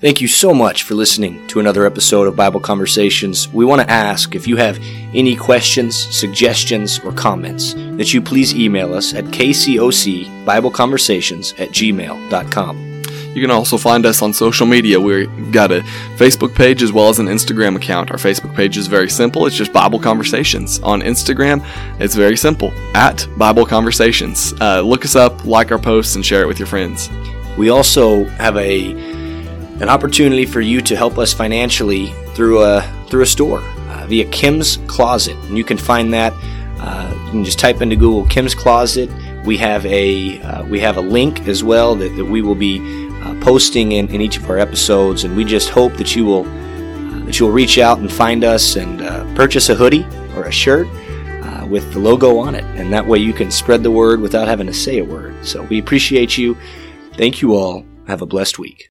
Thank 0.04 0.20
you 0.20 0.28
so 0.28 0.54
much 0.54 0.84
for 0.84 0.96
listening 0.96 1.48
to 1.48 1.62
another 1.62 1.86
episode 1.86 2.28
of 2.28 2.36
Bible 2.36 2.60
Conversations. 2.60 3.48
We 3.48 3.64
want 3.64 3.84
to 3.84 3.90
ask 3.90 4.36
if 4.36 4.48
you 4.48 4.58
have 4.58 4.78
any 5.14 5.34
questions, 5.34 5.96
suggestions, 5.96 7.00
or 7.00 7.14
comments 7.14 7.74
that 7.74 8.14
you 8.14 8.22
please 8.22 8.54
email 8.54 8.94
us 8.94 9.14
at 9.14 9.24
kcocbibleconversations 9.26 11.58
at 11.58 11.70
gmail.com. 11.70 12.93
You 13.34 13.42
can 13.42 13.52
also 13.52 13.78
find 13.78 14.06
us 14.06 14.22
on 14.22 14.32
social 14.32 14.68
media. 14.68 15.00
We've 15.00 15.52
got 15.52 15.72
a 15.72 15.82
Facebook 16.18 16.54
page 16.54 16.84
as 16.84 16.92
well 16.92 17.10
as 17.10 17.18
an 17.18 17.26
Instagram 17.28 17.76
account. 17.76 18.12
Our 18.12 18.18
Facebook 18.18 18.56
page 18.56 18.78
is 18.78 18.88
very 18.88 19.10
simple. 19.10 19.48
It's 19.48 19.56
just 19.56 19.74
Bible 19.74 20.00
Conversations. 20.00 20.80
On 20.82 21.02
Instagram, 21.02 21.66
it's 22.00 22.14
very 22.14 22.38
simple 22.38 22.72
at 22.94 23.28
Bible 23.38 23.66
Conversations. 23.66 24.54
Uh, 24.62 24.82
look 24.82 25.04
us 25.04 25.16
up, 25.16 25.46
like 25.46 25.72
our 25.72 25.80
posts, 25.80 26.16
and 26.16 26.24
share 26.24 26.44
it 26.44 26.48
with 26.48 26.60
your 26.60 26.68
friends. 26.68 27.10
We 27.58 27.70
also 27.70 28.26
have 28.26 28.56
a 28.58 28.92
an 29.82 29.90
opportunity 29.90 30.46
for 30.46 30.62
you 30.62 30.82
to 30.82 30.96
help 30.96 31.18
us 31.18 31.34
financially 31.34 32.14
through 32.36 32.64
a 32.64 32.82
through 33.10 33.24
a 33.24 33.26
store 33.26 33.62
uh, 33.62 34.06
via 34.08 34.26
Kim's 34.26 34.78
Kloset, 34.78 35.42
and 35.48 35.58
you 35.58 35.64
can 35.64 35.78
find 35.78 36.14
that. 36.14 36.34
Uh, 36.80 37.12
you 37.26 37.32
can 37.32 37.46
just 37.46 37.60
type 37.60 37.82
into 37.82 37.96
Google 37.96 38.26
Kim's 38.28 38.54
Kloset. 38.54 39.10
We 39.46 39.58
have 39.58 39.86
a 39.86 40.40
uh, 40.42 40.66
we 40.66 40.80
have 40.82 40.98
a 40.98 41.02
link 41.02 41.48
as 41.48 41.64
well 41.64 41.96
that, 41.96 42.16
that 42.16 42.26
we 42.26 42.42
will 42.42 42.56
be 42.56 42.78
uh, 43.24 43.34
posting 43.42 43.94
in, 43.94 44.08
in 44.10 44.22
each 44.22 44.38
of 44.38 44.50
our 44.50 44.58
episodes, 44.58 45.24
and 45.24 45.36
we 45.36 45.44
just 45.44 45.70
hope 45.70 45.94
that 45.98 46.16
you 46.16 46.26
will 46.26 46.46
uh, 46.46 47.26
that 47.26 47.40
you 47.40 47.46
will 47.46 47.54
reach 47.54 47.78
out 47.78 48.00
and 48.00 48.12
find 48.12 48.44
us 48.44 48.76
and 48.76 49.02
uh, 49.02 49.24
purchase 49.36 49.70
a 49.70 49.76
hoodie 49.76 50.06
or 50.36 50.44
a 50.46 50.52
shirt 50.52 50.88
uh, 51.44 51.66
with 51.70 51.94
the 51.94 52.00
logo 52.00 52.38
on 52.38 52.56
it, 52.56 52.64
and 52.78 52.92
that 52.92 53.06
way 53.06 53.20
you 53.20 53.34
can 53.34 53.50
spread 53.50 53.84
the 53.84 53.92
word 53.92 54.20
without 54.20 54.48
having 54.48 54.68
to 54.68 54.74
say 54.74 55.00
a 55.00 55.06
word. 55.06 55.34
So 55.46 55.64
we 55.64 55.80
appreciate 55.80 56.38
you. 56.38 56.58
Thank 57.14 57.42
you 57.42 57.56
all. 57.56 57.86
Have 58.08 58.22
a 58.22 58.26
blessed 58.26 58.60
week. 58.60 58.82